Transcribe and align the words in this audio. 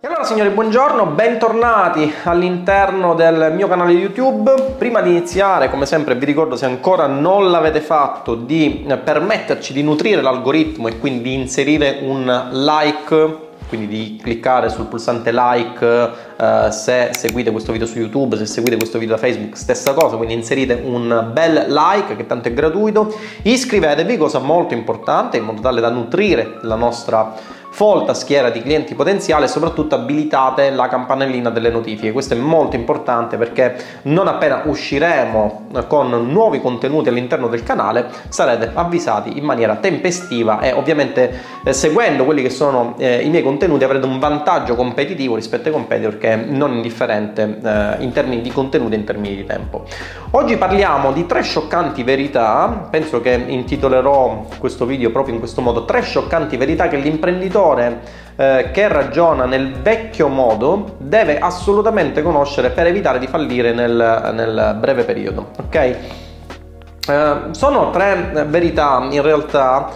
E 0.00 0.06
allora 0.06 0.22
signori, 0.22 0.50
buongiorno, 0.50 1.06
bentornati 1.06 2.14
all'interno 2.22 3.16
del 3.16 3.52
mio 3.52 3.66
canale 3.66 3.90
YouTube. 3.90 4.74
Prima 4.78 5.00
di 5.00 5.10
iniziare, 5.10 5.68
come 5.68 5.86
sempre, 5.86 6.14
vi 6.14 6.24
ricordo 6.24 6.54
se 6.54 6.66
ancora 6.66 7.08
non 7.08 7.50
l'avete 7.50 7.80
fatto 7.80 8.36
di 8.36 8.86
permetterci 9.02 9.72
di 9.72 9.82
nutrire 9.82 10.22
l'algoritmo 10.22 10.86
e 10.86 11.00
quindi 11.00 11.22
di 11.22 11.34
inserire 11.34 11.98
un 12.02 12.48
like 12.52 13.46
quindi 13.68 13.86
di 13.86 14.20
cliccare 14.22 14.70
sul 14.70 14.86
pulsante 14.86 15.30
like 15.30 15.84
uh, 15.84 16.70
se 16.70 17.10
seguite 17.12 17.50
questo 17.50 17.72
video 17.72 17.86
su 17.86 17.98
YouTube, 17.98 18.36
se 18.36 18.46
seguite 18.46 18.76
questo 18.76 18.98
video 18.98 19.16
da 19.16 19.20
Facebook, 19.20 19.56
stessa 19.56 19.92
cosa, 19.92 20.16
quindi 20.16 20.34
inserite 20.34 20.80
un 20.82 21.30
bel 21.32 21.66
like 21.68 22.16
che 22.16 22.24
tanto 22.24 22.48
è 22.48 22.54
gratuito, 22.54 23.14
iscrivetevi, 23.42 24.16
cosa 24.16 24.38
molto 24.38 24.72
importante, 24.72 25.36
in 25.36 25.44
modo 25.44 25.60
tale 25.60 25.82
da 25.82 25.90
nutrire 25.90 26.58
la 26.62 26.76
nostra 26.76 27.34
folta 27.78 28.12
schiera 28.12 28.50
di 28.50 28.60
clienti 28.60 28.96
potenziali 28.96 29.44
e 29.44 29.46
soprattutto 29.46 29.94
abilitate 29.94 30.68
la 30.70 30.88
campanellina 30.88 31.48
delle 31.48 31.70
notifiche. 31.70 32.10
Questo 32.10 32.34
è 32.34 32.36
molto 32.36 32.74
importante 32.74 33.36
perché 33.36 33.76
non 34.02 34.26
appena 34.26 34.62
usciremo 34.64 35.66
con 35.86 36.10
nuovi 36.28 36.60
contenuti 36.60 37.08
all'interno 37.08 37.46
del 37.46 37.62
canale 37.62 38.08
sarete 38.30 38.72
avvisati 38.74 39.38
in 39.38 39.44
maniera 39.44 39.76
tempestiva 39.76 40.58
e 40.58 40.72
ovviamente 40.72 41.40
eh, 41.62 41.72
seguendo 41.72 42.24
quelli 42.24 42.42
che 42.42 42.50
sono 42.50 42.96
eh, 42.98 43.20
i 43.22 43.28
miei 43.28 43.44
contenuti 43.44 43.84
avrete 43.84 44.06
un 44.06 44.18
vantaggio 44.18 44.74
competitivo 44.74 45.36
rispetto 45.36 45.68
ai 45.68 45.74
competitor 45.74 46.18
che 46.18 46.32
è 46.32 46.36
non 46.36 46.72
indifferente 46.72 47.60
eh, 47.62 48.02
in 48.02 48.10
termini 48.10 48.42
di 48.42 48.50
contenuti 48.50 48.94
e 48.94 48.96
in 48.96 49.04
termini 49.04 49.36
di 49.36 49.44
tempo. 49.44 49.84
Oggi 50.32 50.56
parliamo 50.56 51.12
di 51.12 51.26
tre 51.26 51.42
scioccanti 51.42 52.02
verità, 52.02 52.88
penso 52.90 53.20
che 53.20 53.40
intitolerò 53.46 54.46
questo 54.58 54.84
video 54.84 55.12
proprio 55.12 55.34
in 55.34 55.38
questo 55.38 55.60
modo, 55.60 55.84
tre 55.84 56.02
scioccanti 56.02 56.56
verità 56.56 56.88
che 56.88 56.96
l'imprenditore 56.96 57.66
imprenditore 57.68 58.00
eh, 58.36 58.70
che 58.72 58.88
ragiona 58.88 59.44
nel 59.44 59.72
vecchio 59.72 60.28
modo 60.28 60.94
deve 60.98 61.38
assolutamente 61.38 62.22
conoscere 62.22 62.70
per 62.70 62.86
evitare 62.86 63.18
di 63.18 63.26
fallire 63.26 63.72
nel, 63.72 64.32
nel 64.34 64.76
breve 64.78 65.04
periodo. 65.04 65.50
Ok? 65.58 65.74
Eh, 65.74 67.36
sono 67.50 67.90
tre 67.90 68.46
verità 68.48 69.06
in 69.10 69.22
realtà 69.22 69.90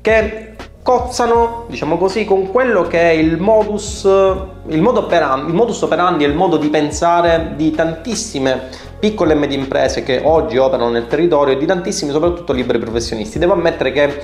che 0.00 0.54
cozzano, 0.82 1.66
diciamo 1.68 1.98
così, 1.98 2.24
con 2.24 2.50
quello 2.50 2.84
che 2.84 2.98
è 2.98 3.12
il 3.12 3.38
modus, 3.38 4.04
il, 4.04 4.86
operandi, 4.86 5.50
il 5.50 5.54
modus 5.54 5.82
operandi 5.82 6.24
e 6.24 6.28
il 6.28 6.34
modo 6.34 6.56
di 6.56 6.68
pensare 6.68 7.52
di 7.56 7.72
tantissime 7.72 8.86
piccole 8.98 9.32
e 9.32 9.36
medie 9.36 9.58
imprese 9.58 10.02
che 10.02 10.22
oggi 10.24 10.56
operano 10.56 10.88
nel 10.88 11.06
territorio 11.06 11.54
e 11.54 11.58
di 11.58 11.66
tantissimi 11.66 12.10
soprattutto 12.10 12.52
liberi 12.52 12.78
professionisti. 12.78 13.38
Devo 13.38 13.52
ammettere 13.52 13.92
che 13.92 14.22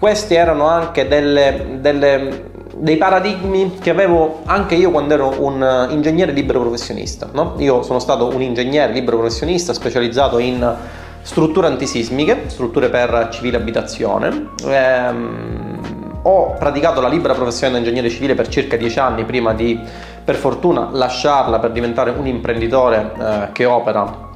questi 0.00 0.34
erano 0.34 0.66
anche 0.66 1.06
delle, 1.06 1.76
delle, 1.78 2.44
dei 2.74 2.96
paradigmi 2.96 3.76
che 3.78 3.90
avevo 3.90 4.40
anche 4.46 4.74
io 4.74 4.90
quando 4.90 5.12
ero 5.12 5.34
un 5.44 5.88
ingegnere 5.90 6.32
libero 6.32 6.60
professionista. 6.60 7.28
No? 7.32 7.54
Io 7.58 7.82
sono 7.82 7.98
stato 7.98 8.34
un 8.34 8.40
ingegnere 8.40 8.94
libero 8.94 9.18
professionista 9.18 9.74
specializzato 9.74 10.38
in 10.38 10.74
strutture 11.20 11.66
antisismiche, 11.66 12.44
strutture 12.46 12.88
per 12.88 13.28
civile 13.30 13.58
abitazione. 13.58 14.52
Ehm, 14.66 15.78
ho 16.22 16.54
praticato 16.58 17.02
la 17.02 17.08
libera 17.08 17.34
professione 17.34 17.74
di 17.74 17.78
ingegnere 17.80 18.08
civile 18.08 18.34
per 18.34 18.48
circa 18.48 18.78
dieci 18.78 18.98
anni 18.98 19.26
prima 19.26 19.52
di, 19.52 19.78
per 20.24 20.36
fortuna, 20.36 20.88
lasciarla 20.90 21.58
per 21.58 21.72
diventare 21.72 22.08
un 22.08 22.26
imprenditore 22.26 23.12
eh, 23.18 23.48
che 23.52 23.66
opera 23.66 24.30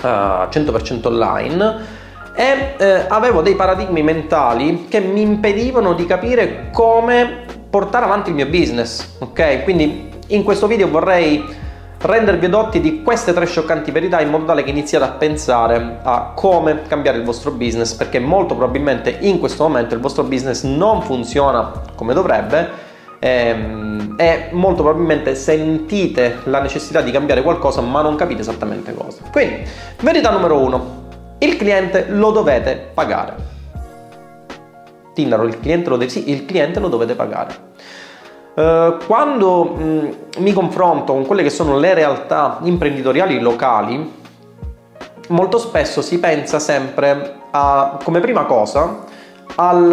eh, 0.00 0.06
100% 0.06 1.08
online 1.08 1.96
e 2.38 2.74
eh, 2.78 3.04
avevo 3.08 3.42
dei 3.42 3.56
paradigmi 3.56 4.00
mentali 4.00 4.86
che 4.88 5.00
mi 5.00 5.22
impedivano 5.22 5.94
di 5.94 6.06
capire 6.06 6.68
come 6.72 7.46
portare 7.68 8.04
avanti 8.04 8.28
il 8.28 8.36
mio 8.36 8.46
business, 8.46 9.16
ok? 9.18 9.64
Quindi 9.64 10.08
in 10.28 10.44
questo 10.44 10.68
video 10.68 10.88
vorrei 10.88 11.44
rendervi 12.00 12.46
edotti 12.46 12.80
di 12.80 13.02
queste 13.02 13.32
tre 13.32 13.44
scioccanti 13.44 13.90
verità 13.90 14.20
in 14.20 14.30
modo 14.30 14.44
tale 14.44 14.62
che 14.62 14.70
iniziate 14.70 15.04
a 15.04 15.08
pensare 15.08 15.98
a 16.00 16.30
come 16.36 16.82
cambiare 16.86 17.18
il 17.18 17.24
vostro 17.24 17.50
business 17.50 17.92
perché 17.94 18.20
molto 18.20 18.54
probabilmente 18.54 19.16
in 19.18 19.40
questo 19.40 19.64
momento 19.64 19.94
il 19.94 20.00
vostro 20.00 20.22
business 20.22 20.62
non 20.62 21.02
funziona 21.02 21.72
come 21.96 22.14
dovrebbe 22.14 22.70
ehm, 23.18 24.14
e 24.16 24.50
molto 24.52 24.84
probabilmente 24.84 25.34
sentite 25.34 26.38
la 26.44 26.60
necessità 26.60 27.00
di 27.00 27.10
cambiare 27.10 27.42
qualcosa 27.42 27.80
ma 27.80 28.00
non 28.00 28.14
capite 28.14 28.42
esattamente 28.42 28.94
cosa. 28.94 29.22
Quindi, 29.32 29.64
verità 30.02 30.30
numero 30.30 30.56
uno, 30.58 30.97
il 31.38 31.56
cliente 31.56 32.06
lo 32.08 32.30
dovete 32.30 32.90
pagare. 32.92 33.34
Tindaro, 35.14 35.44
il 35.44 35.60
cliente 35.60 35.88
lo, 35.88 35.96
deve, 35.96 36.10
sì, 36.10 36.30
il 36.30 36.44
cliente 36.44 36.80
lo 36.80 36.88
dovete 36.88 37.14
pagare. 37.14 37.66
Uh, 38.54 38.96
quando 39.06 39.76
mm, 39.78 40.08
mi 40.38 40.52
confronto 40.52 41.12
con 41.12 41.26
quelle 41.26 41.44
che 41.44 41.50
sono 41.50 41.78
le 41.78 41.94
realtà 41.94 42.58
imprenditoriali 42.62 43.38
locali, 43.38 44.16
molto 45.28 45.58
spesso 45.58 46.02
si 46.02 46.18
pensa 46.18 46.58
sempre 46.58 47.36
a, 47.52 47.98
come 48.02 48.18
prima 48.18 48.44
cosa 48.44 49.04
al, 49.54 49.92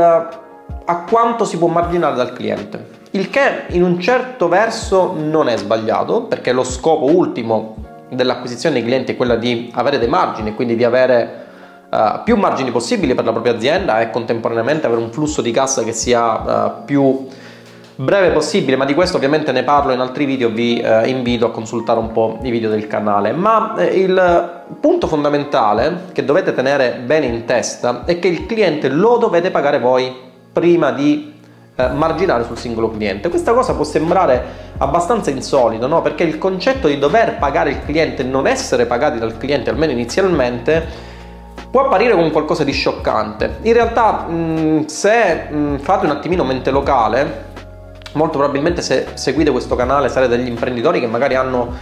a 0.86 0.98
quanto 1.04 1.46
si 1.46 1.58
può 1.58 1.68
marginare 1.68 2.16
dal 2.16 2.34
cliente. 2.34 2.94
Il 3.12 3.30
che 3.30 3.66
in 3.70 3.84
un 3.84 4.00
certo 4.00 4.48
verso 4.48 5.14
non 5.16 5.48
è 5.48 5.58
sbagliato, 5.58 6.24
perché 6.24 6.52
lo 6.52 6.64
scopo 6.64 7.06
ultimo 7.06 7.85
dell'acquisizione 8.16 8.76
dei 8.76 8.84
clienti 8.84 9.12
è 9.12 9.16
quella 9.16 9.36
di 9.36 9.72
avere 9.74 10.00
dei 10.00 10.08
margini, 10.08 10.56
quindi 10.56 10.76
di 10.76 10.84
avere 10.84 11.46
uh, 11.90 12.24
più 12.24 12.36
margini 12.36 12.72
possibili 12.72 13.14
per 13.14 13.26
la 13.26 13.32
propria 13.32 13.54
azienda 13.54 14.00
e 14.02 14.10
contemporaneamente 14.10 14.88
avere 14.88 15.02
un 15.02 15.12
flusso 15.12 15.42
di 15.42 15.52
cassa 15.52 15.84
che 15.84 15.94
sia 15.94 16.34
uh, 16.34 16.72
più 16.86 17.28
breve 17.98 18.32
possibile, 18.32 18.76
ma 18.76 18.86
di 18.86 18.94
questo 18.94 19.16
ovviamente 19.16 19.52
ne 19.52 19.64
parlo 19.64 19.94
in 19.94 20.00
altri 20.00 20.26
video, 20.26 20.50
vi 20.50 20.84
uh, 20.84 21.08
invito 21.08 21.46
a 21.46 21.52
consultare 21.52 22.00
un 22.00 22.12
po' 22.12 22.40
i 22.42 22.50
video 22.50 22.70
del 22.70 22.88
canale. 22.88 23.32
Ma 23.32 23.76
il 23.78 24.64
punto 24.80 25.08
fondamentale 25.08 26.06
che 26.12 26.26
dovete 26.26 26.54
tenere 26.54 27.02
bene 27.06 27.28
in 27.28 27.46
testa 27.46 28.04
è 28.06 28.20
che 28.20 28.28
il 28.28 28.46
cliente 28.46 28.90
lo 28.90 29.18
dovete 29.18 29.52
pagare 29.52 29.80
voi 29.80 30.24
prima 30.52 30.92
di 30.92 31.35
eh, 31.76 31.88
marginale 31.90 32.44
sul 32.46 32.58
singolo 32.58 32.90
cliente. 32.90 33.30
Questa 33.30 33.54
cosa 33.54 33.74
può 33.74 33.84
sembrare 33.84 34.44
abbastanza 34.78 35.30
insolito, 35.30 35.88
no? 35.88 36.02
Perché 36.02 36.24
il 36.24 36.38
concetto 36.38 36.88
di 36.88 36.98
dover 36.98 37.38
pagare 37.38 37.72
il 37.72 37.84
cliente 37.84 38.22
e 38.22 38.26
non 38.26 38.48
essere 38.48 38.86
pagati 38.86 39.20
dal 39.20 39.38
cliente, 39.38 39.70
almeno 39.70 39.92
inizialmente, 39.92 40.86
può 41.70 41.86
apparire 41.86 42.14
come 42.14 42.32
qualcosa 42.32 42.64
di 42.64 42.72
scioccante. 42.72 43.58
In 43.64 43.74
realtà, 43.74 44.26
mh, 44.28 44.86
se 44.86 45.50
mh, 45.50 45.80
fate 45.80 46.06
un 46.06 46.12
attimino 46.12 46.44
mente 46.44 46.72
locale, 46.72 47.54
molto 48.14 48.38
probabilmente 48.38 48.82
se 48.82 49.08
seguite 49.16 49.52
questo 49.52 49.76
canale 49.76 50.08
sarete 50.08 50.38
degli 50.38 50.48
imprenditori 50.48 51.02
che 51.02 51.08
magari 51.08 51.36
hanno 51.36 51.74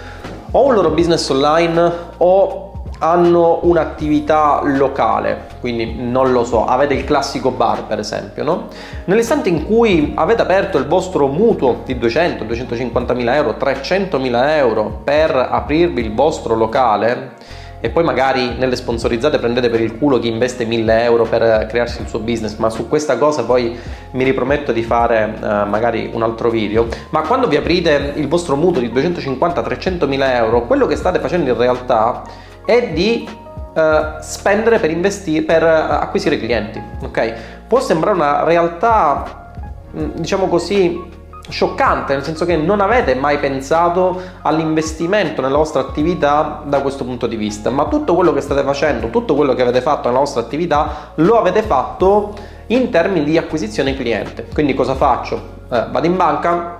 o 0.50 0.66
un 0.66 0.74
loro 0.74 0.90
business 0.90 1.30
online 1.30 1.92
o 2.18 2.73
hanno 3.00 3.60
un'attività 3.64 4.62
locale, 4.64 5.48
quindi 5.60 5.96
non 5.98 6.32
lo 6.32 6.44
so, 6.46 6.66
avete 6.66 6.94
il 6.94 7.04
classico 7.04 7.52
bar 7.52 7.86
per 7.86 8.00
esempio, 8.00 8.44
no? 8.44 8.68
Nell'istante 9.06 9.50
in 9.50 9.66
cui 9.66 10.14
avete 10.16 10.42
aperto 10.42 10.78
il 10.78 10.88
vostro 10.88 11.28
mutuo 11.28 11.82
di 11.86 11.98
200, 11.98 12.44
250 12.44 13.14
mila 13.14 13.36
euro, 13.36 13.56
300 13.56 14.20
mila 14.20 14.56
euro 14.56 15.02
per 15.04 15.36
aprirvi 15.36 16.02
il 16.02 16.14
vostro 16.14 16.56
locale 16.56 17.62
e 17.86 17.90
poi 17.90 18.06
magari 18.06 18.56
nelle 18.58 18.78
sponsorizzate 18.78 19.40
prendete 19.40 19.70
per 19.70 19.82
il 19.82 19.98
culo 19.98 20.18
chi 20.18 20.30
investe 20.30 20.64
1000 20.64 21.04
euro 21.04 21.26
per 21.26 21.66
crearsi 21.68 22.02
il 22.02 22.08
suo 22.08 22.20
business, 22.20 22.56
ma 22.56 22.70
su 22.70 22.88
questa 22.88 23.18
cosa 23.18 23.44
poi 23.44 23.78
mi 24.12 24.24
riprometto 24.24 24.72
di 24.72 24.84
fare 24.84 25.34
uh, 25.38 25.46
magari 25.68 26.10
un 26.14 26.24
altro 26.24 26.50
video. 26.50 26.88
Ma 27.10 27.24
quando 27.24 27.50
vi 27.50 27.58
aprite 27.58 28.14
il 28.16 28.30
vostro 28.30 28.56
mutuo 28.56 28.80
di 28.80 28.88
250-300 28.88 30.08
mila 30.08 30.34
euro, 30.34 30.66
quello 30.66 30.86
che 30.86 30.96
state 30.96 31.20
facendo 31.20 31.50
in 31.50 31.58
realtà 31.58 32.22
è 32.66 32.90
di 32.92 33.28
uh, 33.74 34.22
spendere 34.22 34.80
per 34.80 34.92
investire, 34.92 35.44
per 35.44 35.64
uh, 35.64 36.02
acquisire 36.02 36.38
clienti. 36.38 36.82
Ok? 37.02 37.34
Può 37.68 37.80
sembrare 37.80 38.16
una 38.16 38.44
realtà, 38.44 39.52
mm, 39.96 40.12
diciamo 40.16 40.48
così, 40.48 41.12
scioccante, 41.50 42.14
nel 42.14 42.24
senso 42.24 42.46
che 42.46 42.56
non 42.56 42.80
avete 42.80 43.16
mai 43.16 43.38
pensato 43.38 44.22
all'investimento 44.44 45.42
nella 45.42 45.58
vostra 45.58 45.82
attività 45.82 46.64
da 46.66 46.82
questo 46.82 47.04
punto 47.04 47.28
di 47.28 47.36
vista, 47.36 47.70
ma 47.70 47.86
tutto 47.88 48.16
quello 48.16 48.32
che 48.34 48.42
state 48.42 48.64
facendo, 48.64 49.10
tutto 49.10 49.36
quello 49.36 49.54
che 49.54 49.62
avete 49.62 49.82
fatto 49.82 50.08
nella 50.08 50.20
vostra 50.20 50.42
attività, 50.42 51.12
lo 51.16 51.38
avete 51.38 51.62
fatto 51.62 52.34
in 52.68 52.90
termini 52.90 53.26
di 53.26 53.38
acquisizione 53.38 53.94
cliente. 53.94 54.48
Quindi 54.54 54.74
cosa 54.74 54.96
faccio? 54.96 55.36
Eh, 55.70 55.86
vado 55.92 56.06
in 56.06 56.16
banca, 56.16 56.80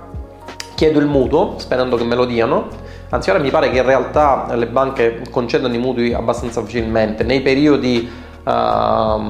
chiedo 0.74 0.98
il 0.98 1.06
mutuo, 1.06 1.54
sperando 1.58 1.96
che 1.96 2.04
me 2.04 2.14
lo 2.14 2.24
diano, 2.24 2.68
Anzi, 3.14 3.30
ora 3.30 3.38
mi 3.38 3.50
pare 3.50 3.70
che 3.70 3.76
in 3.76 3.84
realtà 3.84 4.46
le 4.56 4.66
banche 4.66 5.22
concedono 5.30 5.72
i 5.72 5.78
mutui 5.78 6.12
abbastanza 6.12 6.60
facilmente. 6.62 7.22
Nei 7.22 7.42
periodi 7.42 8.10
uh, 8.42 9.22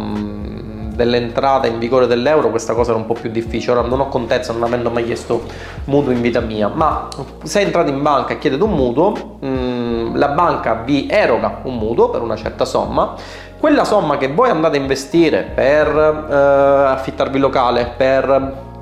dell'entrata 0.94 1.66
in 1.66 1.78
vigore 1.78 2.06
dell'euro 2.06 2.48
questa 2.48 2.72
cosa 2.72 2.92
era 2.92 2.98
un 2.98 3.04
po' 3.04 3.12
più 3.12 3.30
difficile. 3.30 3.72
Ora 3.72 3.86
non 3.86 4.00
ho 4.00 4.08
contezza, 4.08 4.54
non 4.54 4.62
avendo 4.62 4.88
mai 4.88 5.04
chiesto 5.04 5.42
mutuo 5.84 6.12
in 6.12 6.22
vita 6.22 6.40
mia, 6.40 6.68
ma 6.68 7.08
se 7.42 7.60
entrate 7.60 7.90
in 7.90 8.00
banca 8.00 8.32
e 8.32 8.38
chiedete 8.38 8.62
un 8.62 8.72
mutuo, 8.72 9.36
mh, 9.40 9.46
mm, 9.46 10.16
la 10.16 10.28
banca 10.28 10.80
vi 10.82 11.06
eroga 11.06 11.58
un 11.64 11.76
mutuo 11.76 12.08
per 12.08 12.22
una 12.22 12.36
certa 12.36 12.64
somma. 12.64 13.12
Quella 13.60 13.84
somma 13.84 14.16
che 14.16 14.28
voi 14.28 14.48
andate 14.48 14.78
a 14.78 14.80
investire 14.80 15.42
per 15.54 15.94
uh, 15.94 16.90
affittarvi 16.90 17.38
locale, 17.38 17.92
per 17.94 18.72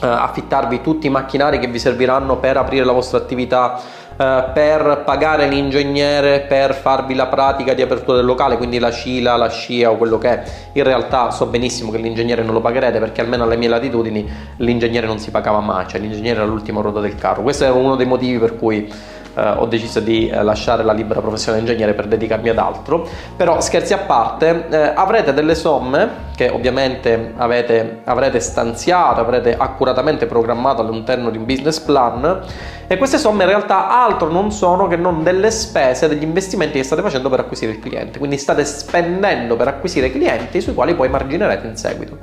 affittarvi 0.00 0.80
tutti 0.82 1.06
i 1.06 1.10
macchinari 1.10 1.58
che 1.58 1.66
vi 1.66 1.78
serviranno 1.78 2.36
per 2.36 2.58
aprire 2.58 2.84
la 2.84 2.92
vostra 2.92 3.16
attività 3.16 3.80
eh, 4.16 4.44
per 4.52 5.02
pagare 5.04 5.48
l'ingegnere 5.48 6.40
per 6.40 6.74
farvi 6.74 7.14
la 7.14 7.26
pratica 7.26 7.74
di 7.74 7.82
apertura 7.82 8.16
del 8.18 8.26
locale, 8.26 8.56
quindi 8.56 8.78
la 8.78 8.90
CILA, 8.90 9.36
la 9.36 9.48
SCIA 9.48 9.90
o 9.90 9.96
quello 9.96 10.18
che 10.18 10.28
è. 10.28 10.42
In 10.72 10.84
realtà 10.84 11.30
so 11.30 11.46
benissimo 11.46 11.90
che 11.90 11.98
l'ingegnere 11.98 12.42
non 12.42 12.54
lo 12.54 12.60
pagherete 12.60 12.98
perché 12.98 13.20
almeno 13.20 13.44
alle 13.44 13.56
mie 13.56 13.68
latitudini 13.68 14.28
l'ingegnere 14.58 15.06
non 15.06 15.18
si 15.18 15.30
pagava 15.30 15.60
mai, 15.60 15.86
cioè 15.88 16.00
l'ingegnere 16.00 16.40
era 16.40 16.46
l'ultima 16.46 16.80
ruota 16.80 17.00
del 17.00 17.16
carro. 17.16 17.42
Questo 17.42 17.64
era 17.64 17.74
uno 17.74 17.96
dei 17.96 18.06
motivi 18.06 18.38
per 18.38 18.56
cui 18.56 18.88
eh, 19.34 19.48
ho 19.56 19.66
deciso 19.66 20.00
di 20.00 20.28
eh, 20.28 20.42
lasciare 20.42 20.82
la 20.82 20.92
libera 20.92 21.20
professione 21.20 21.58
di 21.58 21.64
ingegnere 21.64 21.94
per 21.94 22.06
dedicarmi 22.06 22.48
ad 22.48 22.58
altro. 22.58 23.06
Però 23.36 23.60
scherzi 23.60 23.92
a 23.92 23.98
parte, 23.98 24.66
eh, 24.68 24.92
avrete 24.94 25.32
delle 25.34 25.54
somme 25.54 26.22
che 26.34 26.48
ovviamente 26.48 27.32
avete, 27.36 28.00
avrete 28.04 28.40
stanziato, 28.40 29.20
avrete 29.20 29.56
accuratamente 29.56 30.26
programmato 30.26 30.82
all'interno 30.82 31.30
di 31.30 31.38
un 31.38 31.44
business 31.44 31.78
plan 31.80 32.42
e 32.86 32.96
queste 32.96 33.18
somme 33.18 33.44
in 33.44 33.48
realtà 33.48 33.88
altro 33.88 34.28
non 34.28 34.50
sono 34.50 34.86
che 34.86 34.96
non 34.96 35.22
delle 35.22 35.50
spese, 35.50 36.08
degli 36.08 36.22
investimenti 36.22 36.78
che 36.78 36.84
state 36.84 37.02
facendo 37.02 37.28
per 37.28 37.40
acquisire 37.40 37.72
il 37.72 37.78
cliente. 37.78 38.18
Quindi 38.18 38.36
state 38.36 38.64
spendendo 38.64 39.56
per 39.56 39.68
acquisire 39.68 40.10
clienti 40.10 40.60
sui 40.60 40.74
quali 40.74 40.94
poi 40.94 41.08
marginerete 41.08 41.66
in 41.66 41.76
seguito. 41.76 42.18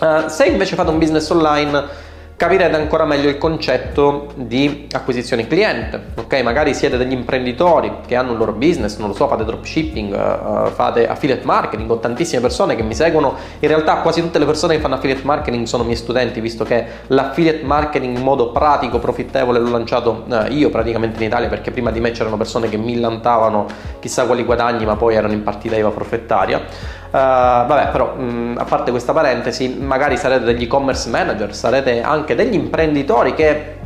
Uh, 0.00 0.26
se 0.26 0.46
invece 0.46 0.74
fate 0.74 0.90
un 0.90 0.98
business 0.98 1.30
online 1.30 2.10
capirete 2.42 2.74
ancora 2.74 3.04
meglio 3.04 3.28
il 3.28 3.38
concetto 3.38 4.32
di 4.34 4.88
acquisizione 4.90 5.46
cliente. 5.46 6.06
Ok, 6.16 6.42
magari 6.42 6.74
siete 6.74 6.96
degli 6.96 7.12
imprenditori 7.12 7.98
che 8.04 8.16
hanno 8.16 8.32
un 8.32 8.38
loro 8.38 8.50
business, 8.50 8.96
non 8.98 9.10
lo 9.10 9.14
so, 9.14 9.28
fate 9.28 9.44
dropshipping, 9.44 10.12
uh, 10.12 10.68
fate 10.70 11.06
affiliate 11.06 11.44
marketing, 11.44 11.88
ho 11.88 12.00
tantissime 12.00 12.40
persone 12.40 12.74
che 12.74 12.82
mi 12.82 12.96
seguono. 12.96 13.36
In 13.60 13.68
realtà 13.68 13.98
quasi 13.98 14.20
tutte 14.20 14.40
le 14.40 14.44
persone 14.44 14.74
che 14.74 14.80
fanno 14.80 14.96
affiliate 14.96 15.22
marketing 15.24 15.66
sono 15.66 15.84
miei 15.84 15.94
studenti, 15.94 16.40
visto 16.40 16.64
che 16.64 16.84
l'affiliate 17.06 17.62
marketing 17.62 18.16
in 18.16 18.24
modo 18.24 18.50
pratico, 18.50 18.98
profittevole 18.98 19.60
l'ho 19.60 19.70
lanciato 19.70 20.24
uh, 20.26 20.50
io 20.50 20.68
praticamente 20.68 21.20
in 21.20 21.28
Italia, 21.28 21.48
perché 21.48 21.70
prima 21.70 21.92
di 21.92 22.00
me 22.00 22.10
c'erano 22.10 22.36
persone 22.36 22.68
che 22.68 22.76
millantavano 22.76 23.66
chissà 24.00 24.26
quali 24.26 24.42
guadagni, 24.42 24.84
ma 24.84 24.96
poi 24.96 25.14
erano 25.14 25.32
in 25.32 25.44
partita 25.44 25.76
IVA 25.76 25.90
profettaria. 25.90 27.00
Uh, 27.12 27.66
vabbè, 27.66 27.88
però 27.90 28.14
mh, 28.14 28.22
mm, 28.22 28.56
a 28.56 28.64
parte 28.64 28.90
questa 28.90 29.12
parentesi, 29.12 29.76
magari 29.78 30.16
sarete 30.16 30.44
degli 30.44 30.62
e-commerce 30.62 31.10
manager, 31.10 31.54
sarete 31.54 32.00
anche 32.00 32.34
degli 32.34 32.54
imprenditori 32.54 33.34
che 33.34 33.80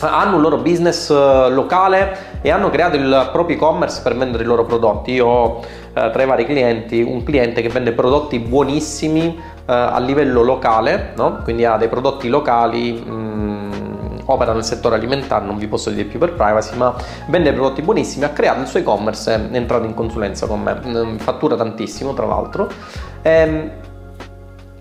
hanno 0.00 0.34
un 0.34 0.42
loro 0.42 0.56
business 0.56 1.08
uh, 1.08 1.48
locale 1.48 2.40
e 2.42 2.50
hanno 2.50 2.68
creato 2.68 2.96
il 2.96 3.28
proprio 3.30 3.54
e-commerce 3.54 4.02
per 4.02 4.16
vendere 4.16 4.42
i 4.42 4.46
loro 4.46 4.64
prodotti. 4.64 5.12
Io 5.12 5.26
ho 5.26 5.58
uh, 5.58 6.10
tra 6.10 6.20
i 6.24 6.26
vari 6.26 6.44
clienti 6.44 7.02
un 7.02 7.22
cliente 7.22 7.62
che 7.62 7.68
vende 7.68 7.92
prodotti 7.92 8.40
buonissimi 8.40 9.54
a 9.68 9.98
livello 9.98 10.42
locale, 10.42 11.12
no? 11.16 11.40
quindi 11.42 11.64
ha 11.64 11.76
dei 11.76 11.88
prodotti 11.88 12.28
locali. 12.28 12.92
Mh, 12.92 13.10
mm, 13.10 13.75
opera 14.26 14.52
nel 14.52 14.64
settore 14.64 14.96
alimentare, 14.96 15.44
non 15.44 15.56
vi 15.56 15.66
posso 15.66 15.90
dire 15.90 16.04
più 16.04 16.18
per 16.18 16.34
privacy, 16.34 16.76
ma 16.76 16.94
vende 17.28 17.52
prodotti 17.52 17.82
buonissimi, 17.82 18.24
ha 18.24 18.30
creato 18.30 18.60
il 18.60 18.66
suo 18.66 18.80
e-commerce, 18.80 19.48
è 19.50 19.56
entrato 19.56 19.84
in 19.84 19.94
consulenza 19.94 20.46
con 20.46 20.62
me, 20.62 20.80
mm, 20.84 21.16
fattura 21.16 21.56
tantissimo 21.56 22.12
tra 22.14 22.26
l'altro. 22.26 22.68
Ehm, 23.22 23.70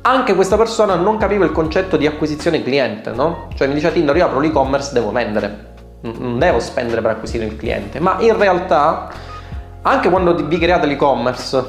anche 0.02 0.36
questa 0.36 0.56
persona 0.56 0.96
non 0.96 1.18
capiva 1.18 1.46
il 1.46 1.52
concetto 1.52 1.98
di 1.98 2.06
acquisizione 2.06 2.62
cliente, 2.62 3.12
no? 3.12 3.48
Cioè 3.56 3.68
mi 3.68 3.74
diceva 3.74 3.94
Tinder, 3.94 4.16
io 4.16 4.26
apro 4.26 4.40
l'e-commerce, 4.40 4.94
devo 4.94 5.12
vendere, 5.12 5.74
non 6.02 6.38
devo 6.38 6.60
spendere 6.60 7.02
per 7.02 7.12
acquisire 7.12 7.46
il 7.46 7.56
cliente, 7.56 8.00
ma 8.00 8.18
in 8.20 8.38
realtà 8.38 9.10
anche 9.82 10.10
quando 10.10 10.36
vi 10.36 10.58
create 10.60 10.86
l'e-commerce, 10.86 11.64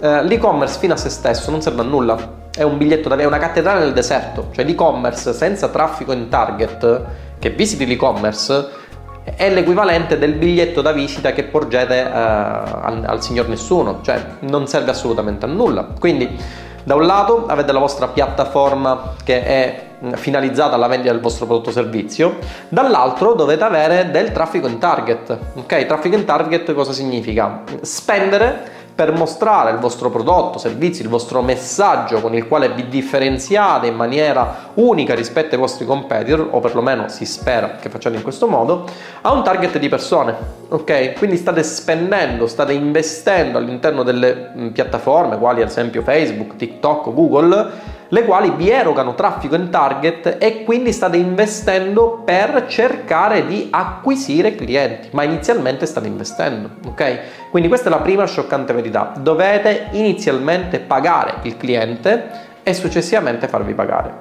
eh, 0.00 0.22
l'e-commerce 0.22 0.78
fino 0.78 0.94
a 0.94 0.96
se 0.96 1.08
stesso 1.08 1.50
non 1.50 1.60
serve 1.60 1.80
a 1.80 1.84
nulla 1.84 2.40
è 2.54 2.62
un 2.62 2.76
biglietto 2.76 3.08
da 3.08 3.16
è 3.16 3.24
una 3.24 3.38
cattedrale 3.38 3.80
nel 3.80 3.92
deserto, 3.92 4.48
cioè 4.52 4.64
l'e-commerce 4.64 5.32
senza 5.32 5.68
traffico 5.68 6.12
in 6.12 6.28
target 6.28 7.04
che 7.38 7.50
visiti 7.50 7.86
l'e-commerce 7.86 8.80
è 9.24 9.50
l'equivalente 9.50 10.18
del 10.18 10.34
biglietto 10.34 10.82
da 10.82 10.92
visita 10.92 11.32
che 11.32 11.44
porgete 11.44 12.02
uh, 12.02 12.12
al, 12.12 13.04
al, 13.06 13.22
signor 13.22 13.48
nessuno, 13.48 14.00
cioè 14.02 14.20
non 14.40 14.66
serve 14.66 14.90
assolutamente 14.90 15.44
a 15.44 15.48
nulla. 15.48 15.86
Quindi 15.98 16.36
da 16.84 16.96
un 16.96 17.06
lato 17.06 17.46
avete 17.46 17.72
la 17.72 17.78
vostra 17.78 18.08
piattaforma 18.08 19.14
che 19.22 19.44
è 19.44 19.86
finalizzata 20.14 20.74
alla 20.74 20.88
vendita 20.88 21.12
del 21.12 21.20
vostro 21.20 21.46
prodotto 21.46 21.68
o 21.68 21.72
servizio, 21.72 22.38
dall'altro 22.68 23.34
dovete 23.34 23.62
avere 23.62 24.10
del 24.10 24.32
traffico 24.32 24.66
in 24.66 24.78
target. 24.78 25.38
Ok, 25.54 25.86
traffico 25.86 26.16
in 26.16 26.24
target 26.24 26.72
cosa 26.74 26.92
significa? 26.92 27.62
Spendere 27.82 28.81
per 29.04 29.12
mostrare 29.12 29.72
il 29.72 29.78
vostro 29.78 30.10
prodotto, 30.10 30.58
servizio, 30.58 31.02
il 31.02 31.10
vostro 31.10 31.42
messaggio 31.42 32.20
con 32.20 32.36
il 32.36 32.46
quale 32.46 32.68
vi 32.68 32.86
differenziate 32.86 33.88
in 33.88 33.96
maniera 33.96 34.70
unica 34.74 35.12
rispetto 35.12 35.56
ai 35.56 35.60
vostri 35.60 35.84
competitor, 35.84 36.46
o 36.52 36.60
perlomeno 36.60 37.08
si 37.08 37.24
spera 37.24 37.78
che 37.80 37.88
facciate 37.88 38.14
in 38.14 38.22
questo 38.22 38.46
modo, 38.46 38.84
a 39.22 39.32
un 39.32 39.42
target 39.42 39.78
di 39.78 39.88
persone. 39.88 40.36
Ok? 40.68 41.14
Quindi 41.14 41.36
state 41.36 41.64
spendendo, 41.64 42.46
state 42.46 42.74
investendo 42.74 43.58
all'interno 43.58 44.04
delle 44.04 44.70
piattaforme, 44.72 45.36
quali 45.36 45.62
ad 45.62 45.68
esempio 45.68 46.02
Facebook, 46.02 46.54
TikTok, 46.54 47.12
Google, 47.12 47.70
le 48.12 48.24
quali 48.26 48.50
vi 48.50 48.68
erogano 48.68 49.14
traffico 49.14 49.54
in 49.54 49.70
target 49.70 50.36
e 50.38 50.64
quindi 50.64 50.92
state 50.92 51.16
investendo 51.16 52.20
per 52.22 52.66
cercare 52.68 53.46
di 53.46 53.68
acquisire 53.70 54.54
clienti, 54.54 55.08
ma 55.12 55.22
inizialmente 55.22 55.86
state 55.86 56.08
investendo, 56.08 56.68
ok? 56.88 57.20
Quindi 57.50 57.68
questa 57.68 57.88
è 57.88 57.90
la 57.90 58.00
prima 58.00 58.26
scioccante 58.26 58.74
verità. 58.74 59.14
Dovete 59.18 59.88
inizialmente 59.92 60.78
pagare 60.80 61.36
il 61.42 61.56
cliente 61.56 62.30
e 62.62 62.74
successivamente 62.74 63.48
farvi 63.48 63.72
pagare. 63.72 64.14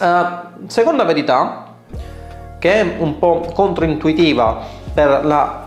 Uh, 0.00 0.66
seconda 0.66 1.04
verità, 1.04 1.66
che 2.58 2.80
è 2.80 2.94
un 2.96 3.18
po' 3.18 3.40
controintuitiva 3.52 4.62
per 4.94 5.22
la 5.22 5.64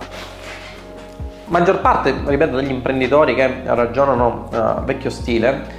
maggior 1.46 1.80
parte, 1.80 2.12
ripeto, 2.26 2.56
degli 2.56 2.72
imprenditori 2.72 3.36
che 3.36 3.62
ragionano 3.66 4.50
uh, 4.52 4.84
vecchio 4.84 5.12
stile, 5.12 5.77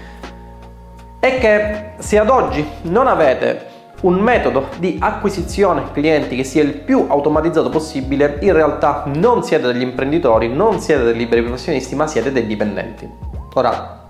è 1.21 1.39
che 1.39 1.91
se 1.99 2.19
ad 2.19 2.29
oggi 2.29 2.67
non 2.83 3.07
avete 3.07 3.67
un 4.03 4.15
metodo 4.15 4.69
di 4.79 4.97
acquisizione 5.01 5.91
clienti 5.93 6.37
che 6.37 6.45
sia 6.45 6.63
il 6.63 6.75
più 6.75 7.07
automatizzato 7.09 7.69
possibile, 7.69 8.39
in 8.43 8.53
realtà 8.53 9.05
non 9.07 9.43
siete 9.43 9.67
degli 9.67 9.83
imprenditori, 9.83 10.49
non 10.49 10.79
siete 10.79 11.03
dei 11.03 11.17
liberi 11.17 11.43
professionisti, 11.43 11.97
ma 11.97 12.07
siete 12.07 12.31
dei 12.31 12.47
dipendenti. 12.47 13.11
Ora, 13.55 14.07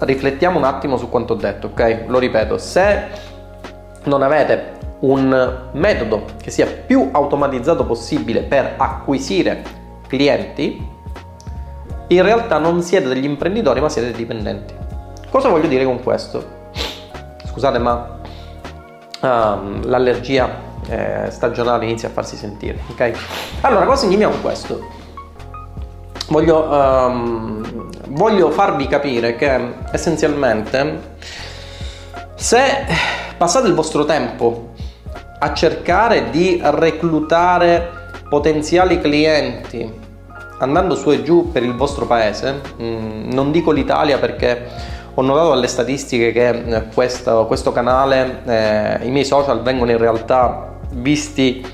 riflettiamo 0.00 0.58
un 0.58 0.64
attimo 0.64 0.98
su 0.98 1.08
quanto 1.08 1.32
ho 1.32 1.36
detto, 1.36 1.68
ok? 1.68 2.04
Lo 2.08 2.18
ripeto, 2.18 2.58
se 2.58 3.04
non 4.04 4.22
avete 4.22 4.78
un 5.00 5.68
metodo 5.72 6.24
che 6.42 6.50
sia 6.50 6.66
più 6.66 7.08
automatizzato 7.10 7.86
possibile 7.86 8.42
per 8.42 8.74
acquisire 8.76 9.62
clienti, 10.06 10.86
in 12.08 12.22
realtà 12.22 12.58
non 12.58 12.82
siete 12.82 13.08
degli 13.08 13.24
imprenditori, 13.24 13.80
ma 13.80 13.88
siete 13.88 14.08
dei 14.08 14.18
dipendenti. 14.18 14.74
Cosa 15.30 15.48
voglio 15.48 15.68
dire 15.68 15.84
con 15.84 16.02
questo? 16.02 16.58
Scusate, 17.50 17.78
ma 17.78 18.20
um, 19.22 19.84
l'allergia 19.88 20.48
eh, 20.88 21.26
stagionale 21.30 21.84
inizia 21.84 22.08
a 22.08 22.12
farsi 22.12 22.36
sentire, 22.36 22.78
ok? 22.90 23.12
Allora, 23.62 23.84
cosa 23.84 24.02
significa 24.02 24.28
questo? 24.40 24.86
Voglio, 26.28 26.62
um, 26.64 27.90
voglio 28.10 28.50
farvi 28.50 28.86
capire 28.86 29.34
che 29.34 29.74
essenzialmente 29.90 31.16
se 32.36 32.86
passate 33.36 33.66
il 33.66 33.74
vostro 33.74 34.04
tempo 34.04 34.74
a 35.40 35.52
cercare 35.52 36.30
di 36.30 36.60
reclutare 36.62 37.98
potenziali 38.28 39.00
clienti 39.00 39.98
andando 40.60 40.94
su 40.94 41.10
e 41.10 41.22
giù 41.22 41.50
per 41.50 41.62
il 41.62 41.74
vostro 41.74 42.06
paese, 42.06 42.60
mm, 42.80 43.32
non 43.32 43.50
dico 43.50 43.70
l'Italia 43.70 44.18
perché 44.18 44.98
ho 45.14 45.22
notato 45.22 45.50
dalle 45.50 45.66
statistiche 45.66 46.32
che 46.32 46.48
eh, 46.48 46.84
questo, 46.94 47.46
questo 47.46 47.72
canale, 47.72 48.42
eh, 48.44 49.06
i 49.06 49.10
miei 49.10 49.24
social 49.24 49.62
vengono 49.62 49.90
in 49.90 49.98
realtà 49.98 50.78
visti 50.92 51.64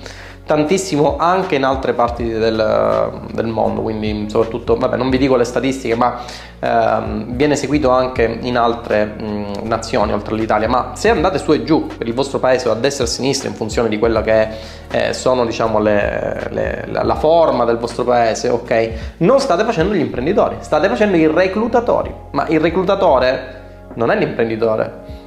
tantissimo 0.47 1.17
anche 1.19 1.57
in 1.57 1.65
altre 1.65 1.93
parti 1.93 2.29
del, 2.29 3.21
del, 3.33 3.47
mondo, 3.47 3.83
quindi 3.83 4.31
soprattutto, 4.31 4.77
vabbè 4.77 4.97
non 4.97 5.11
vi 5.11 5.19
dico 5.19 5.35
le 5.35 5.43
statistiche, 5.43 5.97
ma 5.97 6.21
ehm, 6.61 7.35
viene 7.35 7.57
seguito 7.57 7.91
anche 7.91 8.39
in 8.43 8.57
altre 8.57 9.07
mh, 9.07 9.63
nazioni 9.65 10.13
oltre 10.13 10.35
all'Italia, 10.35 10.69
ma 10.69 10.93
se 10.95 11.11
andate 11.11 11.39
su 11.39 11.53
e 11.53 11.65
giù 11.65 11.89
per 11.99 12.07
il 12.07 12.15
vostro 12.15 12.39
paese 12.39 12.69
o 12.69 12.73
a 12.73 12.77
destra 12.77 13.05
e 13.05 13.09
a 13.09 13.11
sinistra 13.11 13.49
in 13.49 13.57
funzione 13.57 13.89
di 13.89 13.99
quella 13.99 14.23
che 14.23 14.49
eh, 14.89 15.13
sono 15.13 15.45
diciamo 15.45 15.81
le, 15.81 16.47
le, 16.51 16.85
la 16.91 17.17
forma 17.17 17.65
del 17.65 17.79
vostro 17.79 18.05
paese, 18.05 18.49
ok, 18.49 18.91
non 19.19 19.41
state 19.41 19.65
facendo 19.65 19.95
gli 19.95 20.01
imprenditori, 20.01 20.59
state 20.61 20.87
facendo 20.89 21.17
i 21.17 21.27
reclutatori, 21.27 22.15
ma 22.31 22.47
il 22.47 22.61
reclutatore 22.61 23.65
non 23.95 24.13
è 24.13 24.17
l'imprenditore. 24.17 25.25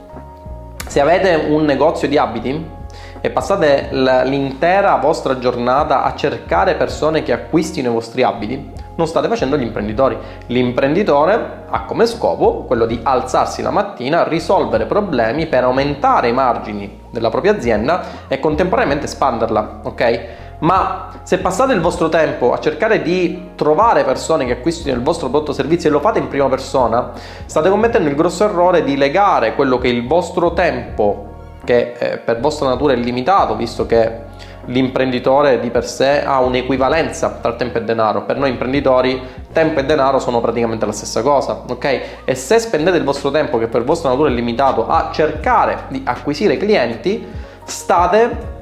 Se 0.87 1.01
avete 1.01 1.47
un 1.49 1.65
negozio 1.65 2.07
di 2.07 2.17
abiti, 2.17 2.77
e 3.21 3.29
passate 3.29 3.89
l'intera 3.91 4.95
vostra 4.95 5.39
giornata 5.39 6.03
a 6.03 6.15
cercare 6.15 6.75
persone 6.75 7.23
che 7.23 7.33
acquistino 7.33 7.89
i 7.89 7.93
vostri 7.93 8.23
abiti, 8.23 8.71
non 8.95 9.07
state 9.07 9.27
facendo 9.27 9.57
gli 9.57 9.63
imprenditori. 9.63 10.17
L'imprenditore 10.47 11.63
ha 11.69 11.83
come 11.83 12.05
scopo 12.05 12.63
quello 12.65 12.85
di 12.85 12.99
alzarsi 13.01 13.61
la 13.61 13.71
mattina, 13.71 14.27
risolvere 14.27 14.85
problemi 14.85 15.47
per 15.47 15.63
aumentare 15.63 16.27
i 16.27 16.33
margini 16.33 16.99
della 17.09 17.29
propria 17.29 17.53
azienda 17.53 18.27
e 18.27 18.39
contemporaneamente 18.39 19.05
espanderla, 19.05 19.79
ok? 19.83 20.19
Ma 20.59 21.21
se 21.23 21.39
passate 21.39 21.71
il 21.71 21.79
vostro 21.79 22.09
tempo 22.09 22.51
a 22.51 22.59
cercare 22.59 23.01
di 23.01 23.51
trovare 23.55 24.03
persone 24.03 24.45
che 24.45 24.53
acquistino 24.53 24.93
il 24.93 25.01
vostro 25.01 25.29
prodotto 25.29 25.51
o 25.51 25.53
servizio 25.53 25.89
e 25.89 25.93
lo 25.93 26.01
fate 26.01 26.19
in 26.19 26.27
prima 26.27 26.49
persona, 26.49 27.11
state 27.45 27.69
commettendo 27.69 28.09
il 28.09 28.15
grosso 28.15 28.43
errore 28.43 28.83
di 28.83 28.97
legare 28.97 29.55
quello 29.55 29.77
che 29.77 29.87
è 29.87 29.91
il 29.91 30.05
vostro 30.05 30.51
tempo, 30.51 31.28
che 31.69 31.93
eh, 31.99 32.17
per 32.17 32.39
vostra 32.39 32.67
natura 32.67 32.93
è 32.93 32.95
limitato, 32.95 33.55
visto 33.55 33.85
che 33.85 34.27
l'imprenditore 34.65 35.59
di 35.59 35.69
per 35.69 35.85
sé 35.85 36.23
ha 36.23 36.39
un'equivalenza 36.39 37.37
tra 37.39 37.53
tempo 37.53 37.77
e 37.77 37.83
denaro. 37.83 38.23
Per 38.23 38.37
noi 38.37 38.49
imprenditori 38.49 39.21
tempo 39.53 39.79
e 39.79 39.85
denaro 39.85 40.17
sono 40.17 40.41
praticamente 40.41 40.87
la 40.87 40.91
stessa 40.91 41.21
cosa, 41.21 41.61
ok? 41.67 42.01
E 42.25 42.33
se 42.33 42.57
spendete 42.57 42.97
il 42.97 43.03
vostro 43.03 43.29
tempo, 43.29 43.59
che 43.59 43.67
per 43.67 43.83
vostra 43.83 44.09
natura 44.09 44.29
è 44.29 44.33
limitato, 44.33 44.87
a 44.87 45.11
cercare 45.13 45.83
di 45.89 46.01
acquisire 46.03 46.57
clienti, 46.57 47.23
state 47.65 48.57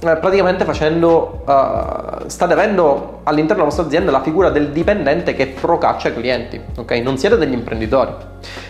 praticamente 0.00 0.64
facendo, 0.64 1.42
uh, 1.46 2.26
state 2.26 2.52
avendo 2.54 3.20
all'interno 3.24 3.62
della 3.62 3.64
vostra 3.64 3.84
azienda 3.84 4.10
la 4.10 4.22
figura 4.22 4.48
del 4.48 4.70
dipendente 4.70 5.34
che 5.34 5.48
procaccia 5.48 6.12
clienti, 6.12 6.60
ok? 6.76 6.90
Non 6.92 7.18
siete 7.18 7.36
degli 7.36 7.52
imprenditori. 7.52 8.12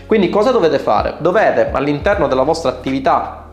Quindi 0.07 0.29
cosa 0.29 0.51
dovete 0.51 0.79
fare? 0.79 1.15
Dovete 1.19 1.71
all'interno 1.73 2.27
della 2.27 2.43
vostra 2.43 2.71
attività 2.71 3.45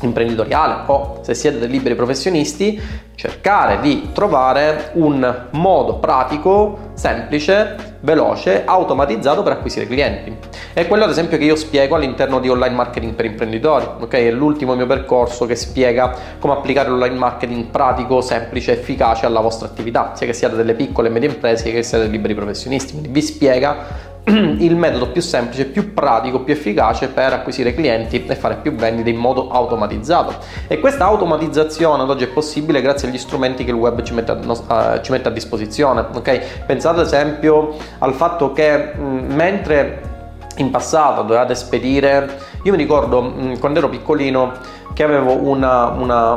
imprenditoriale 0.00 0.82
o 0.86 1.20
se 1.22 1.34
siete 1.34 1.60
dei 1.60 1.68
liberi 1.68 1.94
professionisti 1.94 2.80
cercare 3.14 3.78
di 3.80 4.10
trovare 4.12 4.90
un 4.94 5.46
modo 5.50 5.98
pratico, 5.98 6.90
semplice, 6.94 7.91
veloce, 8.02 8.62
automatizzato 8.64 9.42
per 9.42 9.52
acquisire 9.52 9.86
clienti. 9.86 10.36
È 10.72 10.86
quello 10.86 11.04
ad 11.04 11.10
esempio 11.10 11.38
che 11.38 11.44
io 11.44 11.56
spiego 11.56 11.96
all'interno 11.96 12.40
di 12.40 12.48
online 12.48 12.74
marketing 12.74 13.14
per 13.14 13.24
imprenditori, 13.24 13.86
ok? 14.00 14.12
È 14.12 14.30
l'ultimo 14.30 14.74
mio 14.74 14.86
percorso 14.86 15.46
che 15.46 15.56
spiega 15.56 16.14
come 16.38 16.54
applicare 16.54 16.88
l'online 16.88 17.16
marketing 17.16 17.66
pratico, 17.66 18.20
semplice, 18.20 18.72
efficace 18.72 19.26
alla 19.26 19.40
vostra 19.40 19.66
attività, 19.66 20.12
sia 20.14 20.26
che 20.26 20.32
siate 20.32 20.56
delle 20.56 20.74
piccole 20.74 21.08
e 21.08 21.10
medie 21.10 21.28
imprese, 21.28 21.64
sia 21.64 21.72
che 21.72 21.82
siate 21.82 22.06
liberi 22.06 22.34
professionisti. 22.34 22.92
Quindi 22.92 23.08
vi 23.08 23.22
spiega 23.22 24.10
il 24.26 24.76
metodo 24.76 25.08
più 25.08 25.20
semplice, 25.20 25.64
più 25.64 25.92
pratico, 25.92 26.40
più 26.40 26.54
efficace 26.54 27.08
per 27.08 27.32
acquisire 27.32 27.74
clienti 27.74 28.24
e 28.24 28.34
fare 28.36 28.56
più 28.56 28.72
vendite 28.72 29.10
in 29.10 29.16
modo 29.16 29.50
automatizzato. 29.50 30.34
E 30.68 30.78
questa 30.78 31.04
automatizzazione 31.06 32.02
ad 32.02 32.10
oggi 32.10 32.24
è 32.24 32.28
possibile 32.28 32.80
grazie 32.80 33.08
agli 33.08 33.18
strumenti 33.18 33.64
che 33.64 33.70
il 33.70 33.76
web 33.76 34.00
ci 34.02 34.14
mette 34.14 34.30
a, 34.30 34.36
uh, 34.36 35.00
ci 35.00 35.10
mette 35.10 35.28
a 35.28 35.30
disposizione. 35.32 36.06
Okay? 36.14 36.40
Pensate 36.66 37.00
ad 37.00 37.06
esempio 37.06 37.74
al 37.98 38.14
fatto 38.14 38.52
che 38.52 38.94
mh, 38.94 39.34
mentre 39.34 40.10
in 40.56 40.70
passato 40.70 41.22
dovevate 41.22 41.54
spedire, 41.54 42.38
io 42.62 42.70
mi 42.70 42.78
ricordo 42.78 43.22
mh, 43.22 43.58
quando 43.58 43.80
ero 43.80 43.88
piccolino 43.88 44.52
che 44.92 45.02
avevo 45.02 45.32
una, 45.32 45.86
una 45.88 46.34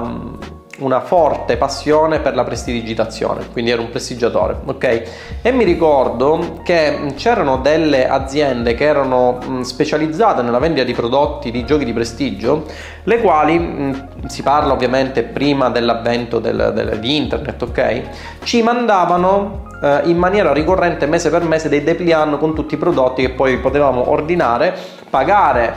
una 0.77 1.00
forte 1.00 1.58
passione 1.58 2.20
per 2.20 2.36
la 2.36 2.44
prestidigitazione, 2.44 3.48
quindi 3.51 3.72
ero 3.72 3.82
un 3.82 3.89
prestigiatore, 3.89 4.58
ok? 4.65 5.03
E 5.41 5.51
mi 5.51 5.63
ricordo 5.63 6.60
che 6.63 7.13
c'erano 7.15 7.58
delle 7.58 8.08
aziende 8.08 8.74
che 8.74 8.84
erano 8.84 9.39
specializzate 9.62 10.41
nella 10.41 10.60
vendita 10.60 10.84
di 10.84 10.94
prodotti 10.94 11.51
di 11.51 11.65
giochi 11.65 11.86
di 11.86 11.94
prestigio, 11.94 12.65
le 13.03 13.22
quali, 13.22 14.08
si 14.27 14.44
parla 14.44 14.74
ovviamente 14.74 15.24
prima 15.24 15.70
dell'avvento 15.70 16.39
del, 16.39 16.72
del, 16.74 17.00
di 17.00 17.15
internet, 17.15 17.62
ok? 17.62 18.01
Ci 18.44 18.62
mandavano 18.62 19.67
eh, 19.82 20.01
in 20.05 20.17
maniera 20.17 20.51
ricorrente 20.51 21.05
mese 21.05 21.29
per 21.29 21.44
mese 21.44 21.70
dei 21.70 21.84
dépliant 21.84 22.38
con 22.38 22.53
tutti 22.53 22.74
i 22.74 22.77
prodotti 22.77 23.22
che 23.22 23.29
poi 23.29 23.58
potevamo 23.60 24.10
ordinare, 24.10 24.75
pagare. 25.10 25.74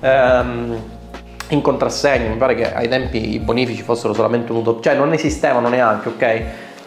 Ehm, 0.00 0.96
in 1.50 1.62
contrassegno, 1.62 2.28
mi 2.28 2.36
pare 2.36 2.54
che 2.54 2.74
ai 2.74 2.88
tempi 2.88 3.34
i 3.34 3.38
bonifici 3.38 3.82
fossero 3.82 4.12
solamente 4.12 4.52
un 4.52 4.58
utopia, 4.58 4.90
cioè 4.90 5.00
non 5.00 5.12
esistevano 5.12 5.68
neanche, 5.68 6.08
ok? 6.08 6.42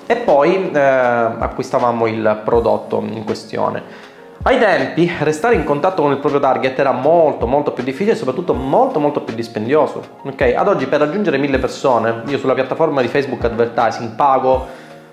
E 0.05 0.15
poi 0.17 0.71
eh, 0.71 0.79
acquistavamo 0.79 2.07
il 2.07 2.41
prodotto 2.43 3.01
in 3.01 3.23
questione. 3.23 4.09
Ai 4.43 4.57
tempi 4.57 5.11
restare 5.19 5.53
in 5.53 5.63
contatto 5.63 6.01
con 6.01 6.11
il 6.11 6.17
proprio 6.17 6.41
target 6.41 6.77
era 6.79 6.91
molto 6.91 7.45
molto 7.45 7.73
più 7.73 7.83
difficile 7.83 8.13
e 8.13 8.15
soprattutto 8.15 8.55
molto 8.55 8.99
molto 8.99 9.21
più 9.21 9.35
dispendioso. 9.35 10.01
Ok, 10.23 10.53
ad 10.55 10.67
oggi 10.67 10.87
per 10.87 10.99
raggiungere 10.99 11.37
mille 11.37 11.59
persone, 11.59 12.23
io 12.25 12.39
sulla 12.39 12.55
piattaforma 12.55 13.01
di 13.01 13.07
Facebook 13.07 13.43
Advertising 13.43 14.15
pago 14.15 14.65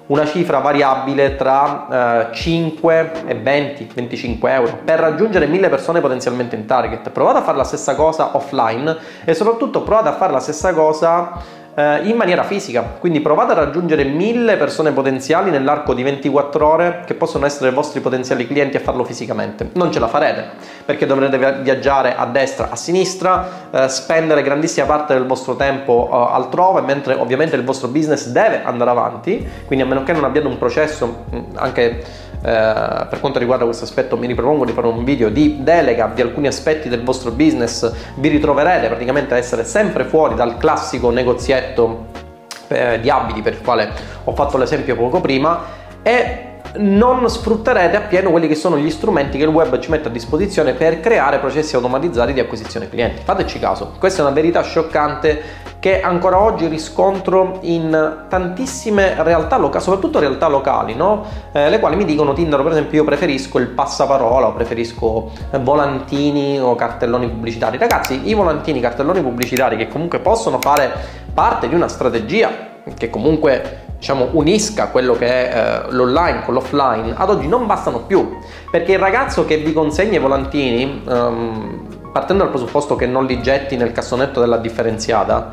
una 0.09 0.27
cifra 0.27 0.59
variabile 0.59 1.37
tra 1.37 2.29
eh, 2.31 2.35
5 2.35 3.13
e 3.27 3.35
20, 3.35 3.91
25 3.95 4.53
euro 4.53 4.79
per 4.85 4.99
raggiungere 5.01 5.47
1000 5.47 5.69
persone 5.69 6.01
potenzialmente 6.01 6.57
in 6.57 6.67
target. 6.67 7.11
Provate 7.11 7.39
a 7.39 7.43
fare 7.43 7.57
la 7.57 7.65
stessa 7.65 7.95
cosa 7.95 8.37
offline 8.37 8.97
e 9.25 9.35
soprattutto 9.35 9.83
provate 9.83 10.09
a 10.09 10.15
fare 10.15 10.33
la 10.33 10.41
stessa 10.41 10.73
cosa 10.73 11.57
eh, 11.79 12.01
in 12.09 12.17
maniera 12.17 12.43
fisica. 12.43 12.83
Quindi 12.99 13.21
provate 13.21 13.53
a 13.53 13.55
raggiungere 13.55 14.03
mille 14.03 14.57
persone 14.57 14.91
potenziali 14.91 15.51
nell'arco 15.51 15.95
di 15.95 16.03
24 16.03 16.67
ore 16.67 17.03
che 17.07 17.15
possono 17.15 17.47
essere 17.47 17.71
i 17.71 17.73
vostri 17.73 18.01
potenziali 18.01 18.49
clienti 18.49 18.77
a 18.77 18.81
farlo 18.81 19.05
fisicamente. 19.05 19.71
Non 19.75 19.93
ce 19.93 20.01
la 20.01 20.09
farete 20.09 20.47
perché 20.85 21.07
dovrete 21.07 21.39
viaggiare 21.63 22.17
a 22.17 22.27
destra, 22.27 22.71
a 22.71 22.77
sinistra, 22.77 23.69
eh, 23.71 23.89
spendere 23.89 24.43
grandissima 24.43 24.87
parte 24.87 25.15
del 25.15 25.27
vostro 25.27 25.55
tempo 25.55 26.09
eh, 26.11 26.35
altrove, 26.35 26.81
mentre 26.81 27.15
ovviamente 27.15 27.55
il 27.55 27.63
vostro 27.63 27.87
business 27.89 28.27
deve 28.27 28.65
andare 28.65 28.91
avanti. 28.91 29.47
Quindi 29.65 29.85
a 29.85 29.89
meno 29.89 30.03
che 30.03 30.13
non 30.13 30.25
abbiate 30.25 30.49
un 30.49 30.59
processo 30.59 31.27
anche 31.55 32.27
eh, 32.41 33.07
per 33.11 33.19
quanto 33.19 33.41
riguarda 33.41 33.65
questo 33.65 33.83
aspetto 33.83 34.17
mi 34.17 34.29
ripropongo 34.29 34.65
di 34.65 34.71
fare 34.71 34.87
un 34.87 35.03
video 35.03 35.29
di 35.29 35.59
delega 35.61 36.11
di 36.15 36.21
alcuni 36.21 36.47
aspetti 36.47 36.89
del 36.89 37.03
vostro 37.03 37.33
business, 37.33 37.91
vi 38.15 38.29
ritroverete 38.29 38.87
praticamente 38.87 39.35
a 39.35 39.39
essere 39.39 39.65
sempre 39.65 40.05
fuori 40.05 40.37
dal 40.37 40.57
classico 40.57 41.11
negozietto 41.11 41.68
eh, 42.69 43.01
di 43.01 43.11
abiti 43.11 43.43
per 43.43 43.55
il 43.55 43.63
quale 43.63 43.91
ho 44.25 44.35
fatto 44.35 44.57
l'esempio 44.59 44.95
poco 44.97 45.21
prima 45.21 45.87
e 46.03 46.49
non 46.77 47.29
sfrutterete 47.29 47.97
appieno 47.97 48.31
quelli 48.31 48.47
che 48.47 48.55
sono 48.55 48.77
gli 48.77 48.91
strumenti 48.91 49.39
che 49.39 49.45
il 49.45 49.51
web 49.51 49.79
ci 49.79 49.91
mette 49.91 50.09
a 50.09 50.11
disposizione 50.11 50.75
per 50.75 51.01
creare 51.01 51.39
processi 51.39 51.75
automatizzati 51.77 52.33
di 52.33 52.41
acquisizione 52.41 52.89
clienti. 52.89 53.23
Fateci 53.25 53.59
caso, 53.59 53.95
questa 53.99 54.21
è 54.21 54.25
una 54.25 54.35
verità 54.35 54.63
scioccante 54.63 55.67
che 55.81 56.01
ancora 56.01 56.41
oggi 56.41 56.67
riscontro 56.67 57.59
in 57.63 58.25
tantissime 58.29 59.15
realtà 59.23 59.57
locali, 59.57 59.83
soprattutto 59.83 60.19
realtà 60.19 60.49
locali, 60.49 60.95
no? 60.95 61.25
eh, 61.53 61.71
le 61.71 61.79
quali 61.79 61.97
mi 61.97 62.05
dicono 62.05 62.33
Tinder 62.33 62.63
per 62.63 62.73
esempio 62.73 62.99
io 62.99 63.05
preferisco 63.05 63.59
il 63.59 63.69
passaparola 63.69 64.49
o 64.49 64.53
preferisco 64.53 65.31
volantini 65.61 66.59
o 66.61 66.75
cartelloni 66.75 67.29
pubblicitari. 67.29 67.79
Ragazzi, 67.79 68.29
i 68.29 68.35
volantini, 68.35 68.81
cartelloni 68.81 69.23
pubblicitari 69.23 69.77
che 69.77 69.89
comunque 69.89 70.19
possono 70.19 70.59
fare 70.61 71.27
parte 71.39 71.69
di 71.69 71.77
una 71.77 71.87
strategia 71.87 72.51
che 72.97 73.11
comunque 73.11 73.83
diciamo, 73.97 74.31
unisca 74.33 74.89
quello 74.89 75.15
che 75.15 75.27
è 75.27 75.85
eh, 75.87 75.93
l'online 75.93 76.43
con 76.45 76.55
l'offline, 76.55 77.15
ad 77.17 77.31
oggi 77.31 77.47
non 77.47 77.65
bastano 77.65 78.01
più, 78.01 78.39
perché 78.73 78.95
il 78.95 78.99
ragazzo 78.99 79.45
che 79.45 79.59
vi 79.59 79.73
consegna 79.73 80.17
i 80.17 80.21
volantini, 80.21 81.01
um, 81.07 82.11
partendo 82.13 82.43
dal 82.43 82.53
presupposto 82.53 82.97
che 82.97 83.07
non 83.07 83.25
li 83.25 83.41
getti 83.41 83.77
nel 83.77 83.93
cassonetto 83.93 84.41
della 84.41 84.57
differenziata, 84.57 85.53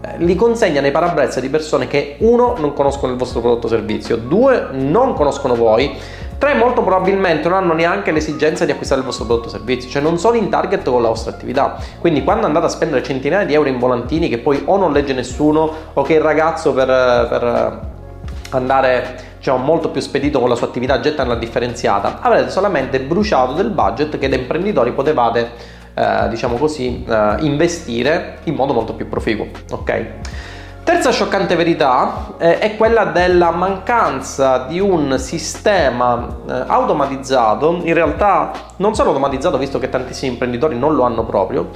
eh, 0.00 0.14
li 0.16 0.34
consegna 0.34 0.80
nei 0.80 0.92
parabrezza 0.92 1.40
di 1.40 1.50
persone 1.50 1.88
che 1.88 2.16
uno 2.20 2.54
non 2.56 2.72
conoscono 2.72 3.12
il 3.12 3.18
vostro 3.18 3.40
prodotto 3.40 3.66
o 3.66 3.68
servizio, 3.68 4.16
due 4.16 4.68
non 4.72 5.12
conoscono 5.12 5.54
voi, 5.54 5.94
Tre, 6.38 6.54
molto 6.54 6.82
probabilmente 6.82 7.48
non 7.48 7.58
hanno 7.58 7.72
neanche 7.72 8.12
l'esigenza 8.12 8.64
di 8.64 8.70
acquistare 8.70 9.00
il 9.00 9.06
vostro 9.06 9.24
prodotto 9.24 9.48
o 9.48 9.50
servizio, 9.50 9.90
cioè 9.90 10.00
non 10.00 10.18
sono 10.18 10.36
in 10.36 10.48
target 10.48 10.88
con 10.88 11.02
la 11.02 11.08
vostra 11.08 11.32
attività. 11.32 11.76
Quindi 11.98 12.22
quando 12.22 12.46
andate 12.46 12.66
a 12.66 12.68
spendere 12.68 13.02
centinaia 13.02 13.44
di 13.44 13.54
euro 13.54 13.68
in 13.68 13.78
volantini 13.78 14.28
che 14.28 14.38
poi 14.38 14.62
o 14.64 14.76
non 14.76 14.92
legge 14.92 15.12
nessuno 15.14 15.68
o 15.92 16.02
che 16.02 16.14
il 16.14 16.20
ragazzo 16.20 16.72
per, 16.72 16.86
per 16.86 17.80
andare 18.50 19.16
diciamo, 19.38 19.64
molto 19.64 19.90
più 19.90 20.00
spedito 20.00 20.38
con 20.38 20.48
la 20.48 20.54
sua 20.54 20.68
attività 20.68 21.00
getta 21.00 21.24
nella 21.24 21.34
differenziata, 21.34 22.20
avrete 22.20 22.50
solamente 22.50 23.00
bruciato 23.00 23.54
del 23.54 23.70
budget 23.70 24.16
che 24.16 24.28
da 24.28 24.36
imprenditori 24.36 24.92
potevate, 24.92 25.50
eh, 25.92 26.28
diciamo 26.28 26.56
così, 26.56 27.04
eh, 27.04 27.34
investire 27.40 28.38
in 28.44 28.54
modo 28.54 28.72
molto 28.72 28.94
più 28.94 29.08
proficuo. 29.08 29.48
Ok? 29.72 30.06
Terza 30.88 31.10
scioccante 31.10 31.54
verità 31.54 32.32
eh, 32.38 32.60
è 32.60 32.76
quella 32.78 33.04
della 33.04 33.50
mancanza 33.50 34.64
di 34.66 34.80
un 34.80 35.18
sistema 35.18 36.26
eh, 36.48 36.64
automatizzato, 36.66 37.80
in 37.82 37.92
realtà 37.92 38.52
non 38.76 38.94
solo 38.94 39.10
automatizzato 39.10 39.58
visto 39.58 39.78
che 39.78 39.90
tantissimi 39.90 40.32
imprenditori 40.32 40.78
non 40.78 40.94
lo 40.94 41.02
hanno 41.02 41.26
proprio, 41.26 41.68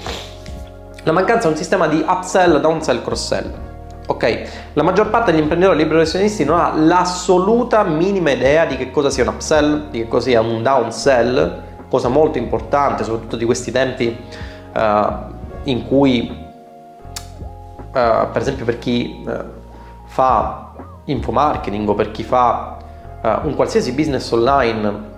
la 1.03 1.13
mancanza 1.13 1.49
di 1.49 1.53
un 1.53 1.59
sistema 1.59 1.89
di 1.89 2.03
upsell, 2.09 2.59
downsell, 2.59 3.03
cross-sell. 3.03 3.53
Ok, 4.07 4.43
la 4.73 4.83
maggior 4.83 5.11
parte 5.11 5.31
degli 5.31 5.43
imprenditori 5.43 5.77
liberi 5.77 5.97
professionisti 5.97 6.47
non 6.47 6.59
ha 6.59 6.73
l'assoluta 6.75 7.83
minima 7.83 8.31
idea 8.31 8.65
di 8.65 8.79
che 8.79 8.91
cosa 8.91 9.11
sia 9.11 9.25
un 9.25 9.35
upsell, 9.35 9.91
di 9.91 9.99
che 9.99 10.09
cosa 10.09 10.29
sia 10.29 10.41
un 10.41 10.63
downsell, 10.63 11.61
cosa 11.91 12.09
molto 12.09 12.39
importante, 12.39 13.05
soprattutto 13.05 13.37
di 13.37 13.45
questi 13.45 13.71
tempi 13.71 14.17
uh, 14.75 14.81
in 15.65 15.87
cui 15.87 16.42
per 17.93 18.41
esempio 18.41 18.65
per 18.65 18.79
chi 18.79 19.23
uh, 19.27 19.33
fa 20.07 20.73
infomarketing 21.05 21.89
o 21.89 21.95
per 21.95 22.11
chi 22.11 22.23
fa 22.23 22.79
un 23.45 23.55
qualsiasi 23.55 23.93
business 23.93 24.29
online 24.33 25.11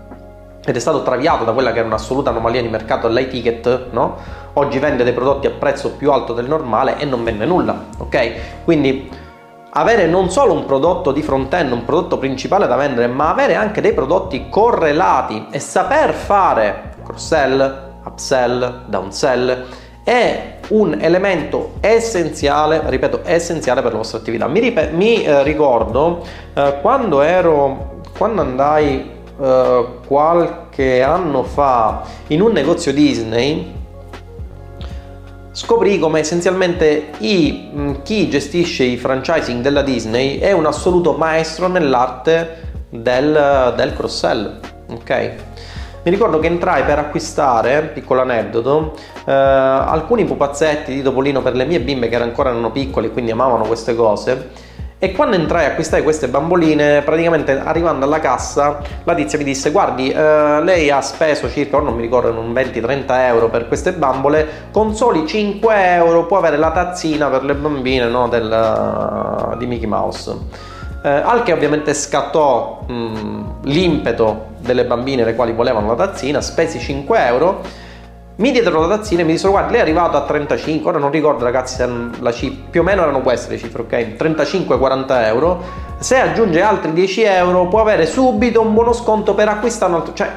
ed 0.66 0.76
è 0.76 0.78
stato 0.78 1.02
traviato 1.02 1.44
da 1.44 1.52
quella 1.52 1.72
che 1.72 1.78
era 1.78 1.86
un'assoluta 1.86 2.30
anomalia 2.30 2.62
di 2.62 2.68
mercato 2.68 3.06
dell'e-ticket, 3.06 3.90
no? 3.90 4.16
Oggi 4.54 4.78
vende 4.78 5.04
dei 5.04 5.12
prodotti 5.12 5.46
a 5.46 5.50
prezzo 5.50 5.92
più 5.92 6.10
alto 6.10 6.32
del 6.32 6.46
normale 6.46 6.98
e 6.98 7.04
non 7.04 7.22
vende 7.22 7.44
nulla, 7.44 7.84
ok? 7.98 8.64
Quindi 8.64 9.10
avere 9.70 10.06
non 10.06 10.30
solo 10.30 10.54
un 10.54 10.64
prodotto 10.64 11.12
di 11.12 11.20
front-end, 11.20 11.72
un 11.72 11.84
prodotto 11.84 12.16
principale 12.16 12.66
da 12.66 12.76
vendere, 12.76 13.08
ma 13.08 13.30
avere 13.30 13.56
anche 13.56 13.82
dei 13.82 13.92
prodotti 13.92 14.48
correlati 14.48 15.48
e 15.50 15.58
saper 15.58 16.14
fare 16.14 16.94
cross-sell, 17.04 17.92
upsell, 18.04 18.84
downsell 18.86 19.64
è 20.02 20.53
un 20.68 20.96
elemento 21.00 21.74
essenziale, 21.80 22.82
ripeto, 22.84 23.20
essenziale 23.24 23.82
per 23.82 23.92
la 23.92 23.98
vostra 23.98 24.18
attività. 24.18 24.46
Mi, 24.46 24.60
rip- 24.60 24.90
mi 24.90 25.22
eh, 25.22 25.42
ricordo 25.42 26.22
eh, 26.54 26.78
quando 26.80 27.22
ero, 27.22 28.00
quando 28.16 28.40
andai 28.40 29.10
eh, 29.40 29.86
qualche 30.06 31.02
anno 31.02 31.42
fa 31.42 32.02
in 32.28 32.40
un 32.40 32.52
negozio 32.52 32.92
Disney, 32.92 33.72
scoprì 35.52 35.98
come 35.98 36.20
essenzialmente 36.20 37.10
i, 37.18 37.98
chi 38.02 38.28
gestisce 38.28 38.84
i 38.84 38.96
franchising 38.96 39.62
della 39.62 39.82
Disney 39.82 40.38
è 40.38 40.50
un 40.50 40.66
assoluto 40.66 41.12
maestro 41.12 41.68
nell'arte 41.68 42.62
del, 42.88 43.72
del 43.76 43.94
cross-sell. 43.94 44.58
Ok? 44.90 45.32
Mi 46.04 46.10
ricordo 46.10 46.38
che 46.38 46.48
entrai 46.48 46.82
per 46.82 46.98
acquistare, 46.98 47.80
piccolo 47.94 48.20
aneddoto, 48.20 48.92
eh, 49.24 49.32
alcuni 49.32 50.26
pupazzetti 50.26 50.92
di 50.92 51.00
Topolino 51.00 51.40
per 51.40 51.56
le 51.56 51.64
mie 51.64 51.80
bimbe 51.80 52.10
che 52.10 52.16
ancora 52.16 52.50
erano 52.50 52.70
piccole 52.70 53.06
e 53.06 53.10
quindi 53.10 53.30
amavano 53.30 53.64
queste 53.64 53.94
cose. 53.94 54.50
E 54.98 55.12
quando 55.12 55.36
entrai 55.36 55.64
a 55.64 55.68
acquistare 55.68 56.02
queste 56.02 56.28
bamboline, 56.28 57.00
praticamente 57.00 57.58
arrivando 57.58 58.04
alla 58.04 58.20
cassa, 58.20 58.80
la 59.04 59.14
tizia 59.14 59.38
mi 59.38 59.44
disse: 59.44 59.70
Guardi, 59.70 60.10
eh, 60.10 60.62
lei 60.62 60.90
ha 60.90 61.00
speso 61.00 61.48
circa, 61.48 61.78
non 61.80 61.94
mi 61.94 62.02
ricordo, 62.02 62.38
un 62.38 62.52
20-30 62.52 63.04
euro 63.26 63.48
per 63.48 63.66
queste 63.66 63.94
bambole, 63.94 64.46
con 64.72 64.94
soli 64.94 65.26
5 65.26 65.74
euro 65.94 66.26
può 66.26 66.36
avere 66.36 66.58
la 66.58 66.70
tazzina 66.70 67.28
per 67.28 67.44
le 67.44 67.54
bambine 67.54 68.08
no, 68.08 68.28
del, 68.28 69.54
di 69.56 69.66
Mickey 69.66 69.86
Mouse. 69.86 70.73
Eh, 71.04 71.10
al 71.10 71.42
che 71.42 71.52
ovviamente 71.52 71.92
scattò 71.92 72.80
mh, 72.86 73.56
l'impeto 73.64 74.46
delle 74.60 74.86
bambine 74.86 75.22
le 75.22 75.34
quali 75.34 75.52
volevano 75.52 75.88
la 75.88 75.96
tazzina, 75.96 76.40
spesi 76.40 76.78
5 76.78 77.26
euro, 77.26 77.60
mi 78.36 78.50
diedero 78.50 78.80
la 78.80 78.96
tazzina 78.96 79.20
e 79.20 79.24
mi 79.24 79.32
dissero 79.32 79.50
guarda 79.52 79.70
lei 79.70 79.80
è 79.80 79.82
arrivato 79.82 80.16
a 80.16 80.22
35, 80.22 80.88
ora 80.88 80.98
non 80.98 81.10
ricordo 81.10 81.44
ragazzi 81.44 81.74
se 81.74 81.86
la 82.20 82.32
cifra, 82.32 82.64
più 82.70 82.80
o 82.80 82.84
meno 82.84 83.02
erano 83.02 83.20
queste 83.20 83.50
le 83.50 83.58
cifre, 83.58 83.82
ok? 83.82 83.92
35-40 84.18 85.26
euro, 85.26 85.62
se 85.98 86.18
aggiunge 86.18 86.62
altri 86.62 86.94
10 86.94 87.22
euro 87.22 87.68
può 87.68 87.82
avere 87.82 88.06
subito 88.06 88.62
un 88.62 88.72
buono 88.72 88.94
sconto 88.94 89.34
per 89.34 89.48
acquistare 89.48 89.92
un 89.92 89.98
altro, 89.98 90.14
cioè 90.14 90.30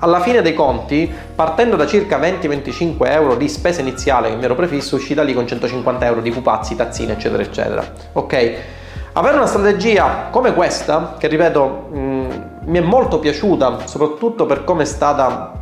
alla 0.00 0.20
fine 0.20 0.42
dei 0.42 0.52
conti, 0.52 1.10
partendo 1.34 1.76
da 1.76 1.86
circa 1.86 2.18
20-25 2.18 3.10
euro 3.10 3.36
di 3.36 3.48
spesa 3.48 3.80
iniziale 3.80 4.28
che 4.28 4.36
mi 4.36 4.44
ero 4.44 4.54
prefisso, 4.54 4.96
uscì 4.96 5.14
da 5.14 5.22
lì 5.22 5.32
con 5.32 5.46
150 5.46 6.04
euro 6.04 6.20
di 6.20 6.30
pupazzi, 6.30 6.76
tazzine, 6.76 7.14
eccetera, 7.14 7.42
eccetera. 7.42 7.82
Ok? 8.12 8.54
Avere 9.12 9.36
una 9.36 9.46
strategia 9.46 10.28
come 10.30 10.54
questa, 10.54 11.16
che 11.18 11.26
ripeto 11.26 11.88
mh, 11.90 11.98
mm, 11.98 12.30
mi 12.66 12.78
è 12.78 12.80
molto 12.80 13.18
piaciuta, 13.18 13.86
soprattutto 13.86 14.46
per 14.46 14.62
come 14.62 14.82
è 14.82 14.86
stata 14.86 15.52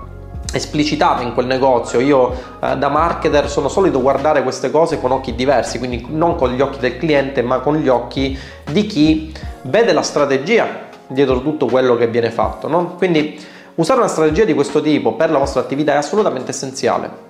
esplicitata 0.52 1.22
in 1.22 1.32
quel 1.32 1.46
negozio. 1.46 1.98
Io 2.00 2.30
eh, 2.60 2.76
da 2.76 2.88
marketer 2.88 3.48
sono 3.48 3.68
solito 3.68 4.02
guardare 4.02 4.42
queste 4.42 4.70
cose 4.70 5.00
con 5.00 5.12
occhi 5.12 5.34
diversi, 5.34 5.78
quindi 5.78 6.06
non 6.10 6.36
con 6.36 6.52
gli 6.52 6.60
occhi 6.60 6.78
del 6.78 6.98
cliente, 6.98 7.40
ma 7.40 7.60
con 7.60 7.76
gli 7.76 7.88
occhi 7.88 8.38
di 8.70 8.84
chi 8.84 9.34
vede 9.62 9.92
la 9.92 10.02
strategia 10.02 10.86
dietro 11.06 11.40
tutto 11.40 11.64
quello 11.66 11.96
che 11.96 12.06
viene 12.06 12.30
fatto. 12.30 12.68
No? 12.68 12.96
Quindi 12.96 13.42
usare 13.76 14.00
una 14.00 14.08
strategia 14.08 14.44
di 14.44 14.52
questo 14.52 14.82
tipo 14.82 15.14
per 15.14 15.30
la 15.30 15.38
vostra 15.38 15.62
attività 15.62 15.94
è 15.94 15.96
assolutamente 15.96 16.50
essenziale. 16.50 17.26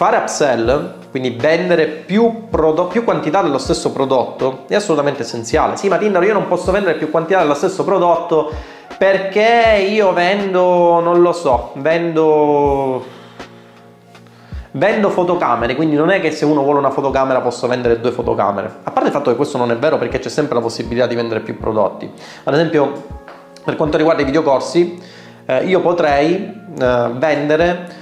Fare 0.00 0.16
upsell, 0.16 0.94
quindi 1.10 1.28
vendere 1.28 1.84
più, 1.84 2.48
più, 2.88 3.04
quantità 3.04 3.42
dello 3.42 3.58
stesso 3.58 3.92
prodotto, 3.92 4.64
è 4.66 4.74
assolutamente 4.74 5.20
essenziale. 5.20 5.76
Sì, 5.76 5.88
ma 5.88 5.98
Tinder, 5.98 6.22
io 6.22 6.32
non 6.32 6.48
posso 6.48 6.72
vendere 6.72 6.96
più 6.96 7.10
quantità 7.10 7.40
dello 7.40 7.52
stesso 7.52 7.84
prodotto 7.84 8.50
perché 8.96 9.86
io 9.90 10.14
vendo, 10.14 11.00
non 11.00 11.20
lo 11.20 11.32
so, 11.32 11.72
vendo 11.74 13.04
vendo 14.70 15.10
fotocamere, 15.10 15.74
quindi 15.74 15.96
non 15.96 16.08
è 16.08 16.18
che 16.18 16.30
se 16.30 16.46
uno 16.46 16.62
vuole 16.62 16.78
una 16.78 16.90
fotocamera 16.90 17.42
posso 17.42 17.66
vendere 17.66 18.00
due 18.00 18.10
fotocamere. 18.10 18.76
A 18.84 18.92
parte 18.92 19.08
il 19.08 19.14
fatto 19.14 19.28
che 19.28 19.36
questo 19.36 19.58
non 19.58 19.70
è 19.70 19.76
vero 19.76 19.98
perché 19.98 20.18
c'è 20.18 20.30
sempre 20.30 20.54
la 20.54 20.62
possibilità 20.62 21.06
di 21.06 21.14
vendere 21.14 21.40
più 21.40 21.58
prodotti. 21.58 22.10
Ad 22.44 22.54
esempio, 22.54 23.04
per 23.62 23.76
quanto 23.76 23.98
riguarda 23.98 24.22
i 24.22 24.24
videocorsi, 24.24 24.98
eh, 25.44 25.64
io 25.64 25.80
potrei 25.82 26.58
eh, 26.80 27.10
vendere 27.18 27.99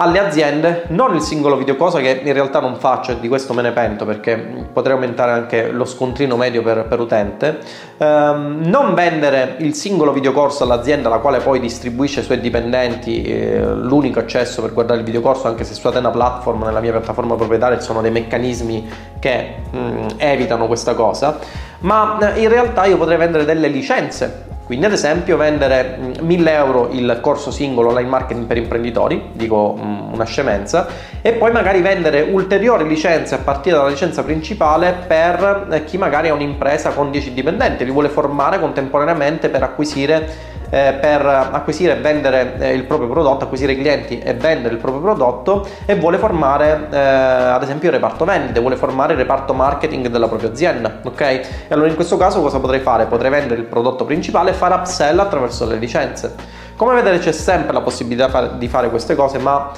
alle 0.00 0.18
aziende 0.18 0.84
non 0.88 1.14
il 1.14 1.20
singolo 1.20 1.56
video 1.56 1.76
cosa 1.76 2.00
che 2.00 2.22
in 2.24 2.32
realtà 2.32 2.58
non 2.58 2.76
faccio 2.76 3.12
e 3.12 3.20
di 3.20 3.28
questo 3.28 3.52
me 3.52 3.60
ne 3.60 3.72
pento 3.72 4.06
perché 4.06 4.34
potrei 4.72 4.94
aumentare 4.94 5.32
anche 5.32 5.70
lo 5.70 5.84
scontrino 5.84 6.36
medio 6.36 6.62
per, 6.62 6.86
per 6.86 7.00
utente. 7.00 7.58
Ehm, 7.98 8.62
non 8.64 8.94
vendere 8.94 9.56
il 9.58 9.74
singolo 9.74 10.12
videocorso 10.12 10.64
all'azienda 10.64 11.10
la 11.10 11.18
quale 11.18 11.40
poi 11.40 11.60
distribuisce 11.60 12.20
ai 12.20 12.24
suoi 12.24 12.40
dipendenti 12.40 13.22
eh, 13.22 13.62
l'unico 13.62 14.20
accesso 14.20 14.62
per 14.62 14.72
guardare 14.72 15.00
il 15.00 15.04
videocorso 15.04 15.48
anche 15.48 15.64
se 15.64 15.74
su 15.74 15.86
Atena 15.86 16.10
Platform 16.10 16.62
nella 16.62 16.80
mia 16.80 16.92
piattaforma 16.92 17.34
proprietaria 17.34 17.78
ci 17.78 17.84
sono 17.84 18.00
dei 18.00 18.10
meccanismi 18.10 18.88
che 19.18 19.54
mh, 19.70 19.78
mm, 19.78 20.06
evitano 20.16 20.66
questa 20.66 20.94
cosa. 20.94 21.38
Ma 21.80 22.34
eh, 22.34 22.40
in 22.40 22.48
realtà 22.48 22.86
io 22.86 22.96
potrei 22.96 23.18
vendere 23.18 23.44
delle 23.44 23.68
licenze 23.68 24.48
quindi 24.70 24.86
ad 24.86 24.92
esempio 24.92 25.36
vendere 25.36 25.98
1000 26.20 26.42
mm, 26.42 26.46
euro 26.54 26.90
il 26.92 27.18
corso 27.20 27.50
singolo 27.50 27.88
online 27.88 28.08
marketing 28.08 28.46
per 28.46 28.56
imprenditori, 28.56 29.30
dico 29.32 29.76
mm, 29.76 30.12
una 30.12 30.22
scemenza, 30.22 30.86
e 31.20 31.32
poi 31.32 31.50
magari 31.50 31.80
vendere 31.80 32.20
ulteriori 32.20 32.86
licenze 32.86 33.34
a 33.34 33.38
partire 33.38 33.74
dalla 33.74 33.88
licenza 33.88 34.22
principale 34.22 34.94
per 35.08 35.66
eh, 35.72 35.82
chi 35.82 35.98
magari 35.98 36.28
ha 36.28 36.34
un'impresa 36.34 36.90
con 36.90 37.10
10 37.10 37.34
dipendenti, 37.34 37.84
li 37.84 37.90
vuole 37.90 38.10
formare 38.10 38.60
contemporaneamente 38.60 39.48
per 39.48 39.64
acquisire 39.64 40.49
eh, 40.70 40.96
per 41.00 41.26
acquisire 41.26 41.98
e 41.98 42.00
vendere 42.00 42.54
eh, 42.58 42.72
il 42.72 42.84
proprio 42.84 43.08
prodotto, 43.08 43.44
acquisire 43.44 43.76
clienti 43.76 44.18
e 44.18 44.34
vendere 44.34 44.74
il 44.74 44.80
proprio 44.80 45.02
prodotto 45.02 45.66
e 45.84 45.96
vuole 45.96 46.18
formare 46.18 46.86
eh, 46.90 46.98
ad 46.98 47.62
esempio 47.62 47.88
il 47.88 47.94
reparto 47.94 48.24
vendite, 48.24 48.60
vuole 48.60 48.76
formare 48.76 49.12
il 49.12 49.18
reparto 49.18 49.52
marketing 49.52 50.08
della 50.08 50.28
propria 50.28 50.50
azienda, 50.50 51.00
ok? 51.02 51.20
E 51.20 51.44
allora 51.68 51.88
in 51.88 51.94
questo 51.94 52.16
caso 52.16 52.40
cosa 52.40 52.58
potrei 52.60 52.80
fare? 52.80 53.06
Potrei 53.06 53.30
vendere 53.30 53.60
il 53.60 53.66
prodotto 53.66 54.04
principale 54.04 54.50
e 54.50 54.54
fare 54.54 54.74
upsell 54.74 55.18
attraverso 55.18 55.66
le 55.66 55.76
licenze. 55.76 56.34
Come 56.76 56.94
vedete 56.94 57.18
c'è 57.18 57.32
sempre 57.32 57.74
la 57.74 57.82
possibilità 57.82 58.46
di 58.46 58.68
fare 58.68 58.88
queste 58.88 59.14
cose, 59.14 59.38
ma 59.38 59.70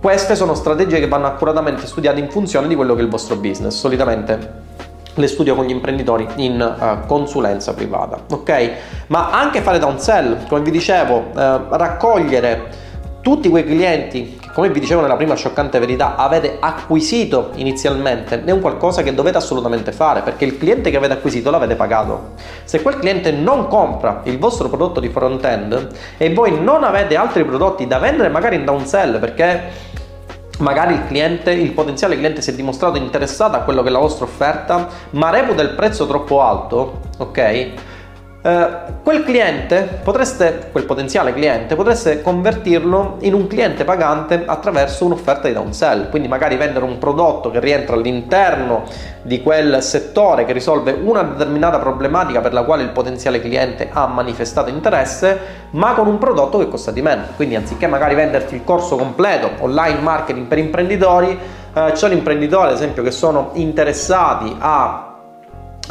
queste 0.00 0.34
sono 0.34 0.54
strategie 0.54 0.98
che 0.98 1.08
vanno 1.08 1.26
accuratamente 1.26 1.86
studiate 1.86 2.18
in 2.18 2.30
funzione 2.30 2.66
di 2.66 2.74
quello 2.74 2.94
che 2.94 3.00
è 3.00 3.04
il 3.04 3.10
vostro 3.10 3.36
business. 3.36 3.76
Solitamente 3.76 4.67
le 5.18 5.26
studio 5.26 5.54
con 5.54 5.64
gli 5.64 5.70
imprenditori 5.70 6.26
in 6.36 6.76
uh, 6.78 7.06
consulenza 7.06 7.74
privata, 7.74 8.18
ok? 8.30 8.70
Ma 9.08 9.30
anche 9.30 9.60
fare 9.60 9.78
downsell, 9.78 10.46
come 10.48 10.62
vi 10.62 10.70
dicevo, 10.70 11.16
uh, 11.32 11.66
raccogliere 11.70 12.86
tutti 13.20 13.48
quei 13.48 13.64
clienti 13.64 14.38
che, 14.40 14.48
come 14.52 14.70
vi 14.70 14.80
dicevo 14.80 15.00
nella 15.00 15.16
prima 15.16 15.34
scioccante 15.34 15.78
verità, 15.78 16.16
avete 16.16 16.56
acquisito 16.60 17.50
inizialmente, 17.56 18.42
è 18.44 18.50
un 18.50 18.60
qualcosa 18.60 19.02
che 19.02 19.14
dovete 19.14 19.36
assolutamente 19.36 19.92
fare, 19.92 20.22
perché 20.22 20.44
il 20.44 20.58
cliente 20.58 20.90
che 20.90 20.96
avete 20.96 21.12
acquisito 21.14 21.50
l'avete 21.50 21.76
pagato. 21.76 22.30
Se 22.64 22.82
quel 22.82 22.98
cliente 22.98 23.30
non 23.30 23.68
compra 23.68 24.20
il 24.24 24.38
vostro 24.38 24.68
prodotto 24.68 25.00
di 25.00 25.08
front-end 25.08 25.88
e 26.16 26.32
voi 26.32 26.60
non 26.60 26.84
avete 26.84 27.16
altri 27.16 27.44
prodotti 27.44 27.86
da 27.86 27.98
vendere 27.98 28.28
magari 28.28 28.56
in 28.56 28.64
downsell, 28.64 29.18
perché 29.18 29.96
magari 30.58 30.94
il 30.94 31.06
cliente, 31.06 31.52
il 31.52 31.72
potenziale 31.72 32.16
cliente 32.16 32.42
si 32.42 32.50
è 32.50 32.54
dimostrato 32.54 32.96
interessato 32.96 33.56
a 33.56 33.60
quello 33.60 33.82
che 33.82 33.88
è 33.88 33.92
la 33.92 33.98
vostra 33.98 34.24
offerta, 34.24 34.88
ma 35.10 35.30
reputa 35.30 35.62
il 35.62 35.70
prezzo 35.70 36.06
troppo 36.06 36.42
alto, 36.42 37.00
ok? 37.18 37.70
Eh, 38.40 38.68
quel 39.02 39.24
cliente 39.24 40.00
potreste, 40.04 40.68
quel 40.70 40.84
potenziale 40.84 41.32
cliente, 41.32 41.74
potreste 41.74 42.22
convertirlo 42.22 43.16
in 43.20 43.34
un 43.34 43.48
cliente 43.48 43.82
pagante 43.82 44.44
attraverso 44.46 45.06
un'offerta 45.06 45.48
di 45.48 45.54
downsell, 45.54 46.08
quindi 46.08 46.28
magari 46.28 46.56
vendere 46.56 46.84
un 46.84 46.98
prodotto 46.98 47.50
che 47.50 47.58
rientra 47.58 47.96
all'interno 47.96 48.84
di 49.22 49.42
quel 49.42 49.82
settore 49.82 50.44
che 50.44 50.52
risolve 50.52 50.92
una 50.92 51.22
determinata 51.22 51.80
problematica 51.80 52.40
per 52.40 52.52
la 52.52 52.62
quale 52.62 52.84
il 52.84 52.90
potenziale 52.90 53.40
cliente 53.40 53.88
ha 53.92 54.06
manifestato 54.06 54.70
interesse, 54.70 55.66
ma 55.70 55.94
con 55.94 56.06
un 56.06 56.18
prodotto 56.18 56.58
che 56.58 56.68
costa 56.68 56.92
di 56.92 57.02
meno. 57.02 57.24
Quindi 57.34 57.56
anziché 57.56 57.88
magari 57.88 58.14
venderti 58.14 58.54
il 58.54 58.62
corso 58.62 58.94
completo 58.94 59.50
online 59.58 59.98
marketing 59.98 60.46
per 60.46 60.58
imprenditori, 60.58 61.36
eh, 61.74 61.90
ci 61.90 61.96
sono 61.96 62.12
imprenditori 62.12 62.68
ad 62.68 62.74
esempio 62.74 63.02
che 63.02 63.10
sono 63.10 63.50
interessati 63.54 64.54
a 64.60 65.07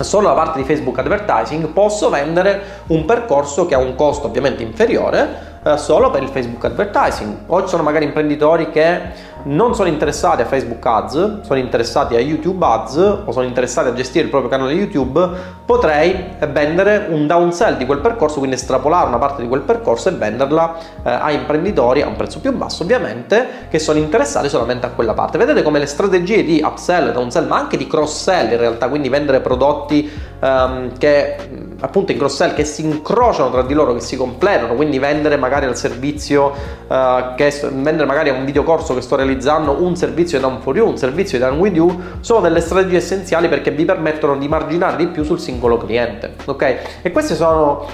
solo 0.03 0.27
la 0.27 0.33
parte 0.33 0.60
di 0.60 0.65
Facebook 0.65 0.97
Advertising 0.99 1.67
posso 1.67 2.10
vendere 2.10 2.83
un 2.88 3.05
percorso 3.05 3.65
che 3.65 3.75
ha 3.75 3.79
un 3.79 3.95
costo 3.95 4.27
ovviamente 4.27 4.63
inferiore 4.63 5.57
eh, 5.63 5.77
solo 5.77 6.10
per 6.10 6.23
il 6.23 6.29
Facebook 6.29 6.63
Advertising. 6.65 7.38
O 7.47 7.62
ci 7.62 7.67
sono 7.67 7.83
magari 7.83 8.05
imprenditori 8.05 8.69
che 8.69 9.01
non 9.43 9.76
sono 9.76 9.88
interessati 9.88 10.41
a 10.41 10.45
Facebook 10.45 10.86
Ads, 10.86 11.41
sono 11.41 11.60
interessati 11.60 12.15
a 12.15 12.19
YouTube 12.19 12.65
Ads 12.65 13.21
o 13.26 13.32
sono 13.32 13.45
interessati 13.45 13.89
a 13.89 13.93
gestire 13.93 14.26
il 14.26 14.30
proprio 14.30 14.50
canale 14.50 14.73
YouTube, 14.73 15.30
potrei 15.65 16.36
vendere 16.52 17.08
un 17.10 17.28
downsell 17.28 17.78
di 17.78 17.86
quel 17.86 18.00
percorso, 18.00 18.38
quindi 18.39 18.56
estrapolare 18.56 19.08
una 19.08 19.17
parte 19.17 19.41
di 19.41 19.47
quel 19.47 19.62
percorso 19.62 20.10
e 20.10 20.13
venderla 20.13 20.76
eh, 21.04 21.10
a 21.10 21.32
imprenditori 21.32 22.02
a 22.02 22.08
un 22.08 22.15
prezzo 22.15 22.39
più 22.39 22.54
basso, 22.54 22.84
ovviamente, 22.84 23.47
che 23.69 23.80
sono 23.80 24.00
interessati 24.00 24.50
solamente 24.50 24.86
a 24.86 24.89
quella 24.89 25.13
parte. 25.13 25.38
Vedete 25.38 25.62
come 25.62 25.80
le 25.80 25.86
strategie 25.86 26.43
di 26.43 26.62
upsell, 26.63 27.12
downsell, 27.12 27.47
ma 27.47 27.58
anche 27.58 27.78
di 27.78 27.88
cross 27.88 28.23
sell 28.23 28.52
in 28.52 28.58
realtà, 28.58 28.89
quindi 28.89 29.10
vendere 29.10 29.39
prodotti 29.39 30.12
um, 30.39 30.97
che 30.97 31.36
appunto 31.80 32.12
in 32.12 32.17
cross 32.17 32.36
sell 32.36 32.54
che 32.54 32.65
si 32.65 32.84
incrociano 32.84 33.52
tra 33.52 33.62
di 33.62 33.73
loro, 33.73 33.93
che 33.93 34.02
si 34.02 34.17
completano, 34.17 34.73
quindi 34.73 35.00
vendere 35.00 35.38
magari 35.38 35.65
al 35.65 35.78
servizio 35.78 36.52
uh, 36.88 37.36
che 37.36 37.54
vendere 37.73 38.06
magari 38.06 38.30
a 38.30 38.34
un 38.34 38.45
videocorso 38.45 38.93
che 38.93 39.02
sto 39.02 39.15
realizzando 39.15 39.26
un 39.33 39.95
servizio 39.95 40.39
Down 40.39 40.61
for 40.61 40.75
You, 40.75 40.87
un 40.87 40.97
servizio 40.97 41.39
Down 41.39 41.57
with 41.59 41.75
You, 41.75 42.01
sono 42.19 42.41
delle 42.41 42.61
strategie 42.61 42.97
essenziali 42.97 43.47
perché 43.47 43.71
vi 43.71 43.85
permettono 43.85 44.37
di 44.37 44.47
marginare 44.47 44.97
di 44.97 45.07
più 45.07 45.23
sul 45.23 45.39
singolo 45.39 45.77
cliente, 45.77 46.35
ok? 46.45 46.77
E 47.01 47.11
queste 47.11 47.35
sono 47.35 47.85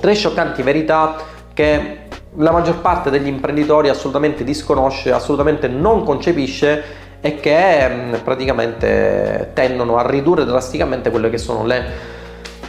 tre 0.00 0.14
scioccanti 0.14 0.62
verità 0.62 1.16
che 1.52 1.98
la 2.36 2.52
maggior 2.52 2.80
parte 2.80 3.10
degli 3.10 3.26
imprenditori 3.26 3.88
assolutamente 3.88 4.44
disconosce, 4.44 5.12
assolutamente 5.12 5.68
non 5.68 6.04
concepisce 6.04 7.08
e 7.20 7.34
che 7.36 7.88
mm, 7.88 8.14
praticamente 8.24 9.50
tendono 9.52 9.96
a 9.96 10.06
ridurre 10.06 10.44
drasticamente 10.44 11.10
quelle 11.10 11.28
che 11.28 11.38
sono 11.38 11.64
le 11.64 12.18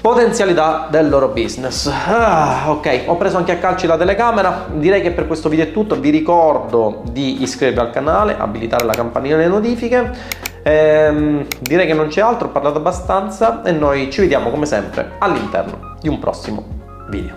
potenzialità 0.01 0.87
del 0.89 1.09
loro 1.09 1.27
business. 1.27 1.85
Ah, 1.87 2.71
ok, 2.71 3.03
ho 3.05 3.17
preso 3.17 3.37
anche 3.37 3.51
a 3.51 3.57
calci 3.57 3.85
la 3.85 3.97
telecamera. 3.97 4.65
Direi 4.73 5.01
che 5.01 5.11
per 5.11 5.27
questo 5.27 5.47
video 5.47 5.65
è 5.65 5.71
tutto. 5.71 5.99
Vi 5.99 6.09
ricordo 6.09 7.03
di 7.11 7.43
iscrivervi 7.43 7.79
al 7.79 7.91
canale, 7.91 8.35
abilitare 8.37 8.83
la 8.83 8.93
campanella 8.93 9.37
delle 9.37 9.47
notifiche. 9.47 10.11
Ehm, 10.63 11.45
direi 11.59 11.85
che 11.85 11.93
non 11.93 12.07
c'è 12.07 12.21
altro, 12.21 12.47
ho 12.47 12.51
parlato 12.51 12.79
abbastanza 12.79 13.61
e 13.61 13.71
noi 13.71 14.11
ci 14.11 14.21
vediamo 14.21 14.49
come 14.49 14.65
sempre 14.65 15.11
all'interno 15.19 15.95
di 16.01 16.09
un 16.09 16.17
prossimo 16.17 16.65
video. 17.09 17.35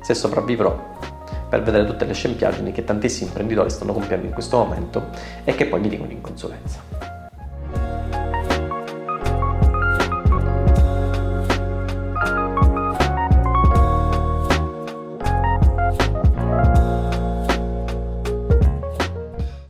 Se 0.00 0.14
sopravvivrò 0.14 0.96
per 1.48 1.62
vedere 1.62 1.86
tutte 1.86 2.04
le 2.04 2.12
scempiaggini 2.12 2.72
che 2.72 2.84
tantissimi 2.84 3.28
imprenditori 3.28 3.70
stanno 3.70 3.92
compiendo 3.92 4.26
in 4.26 4.32
questo 4.32 4.58
momento 4.58 5.08
e 5.44 5.54
che 5.54 5.66
poi 5.66 5.80
mi 5.80 5.88
dicono 5.88 6.10
in 6.10 6.20
consulenza. 6.20 7.17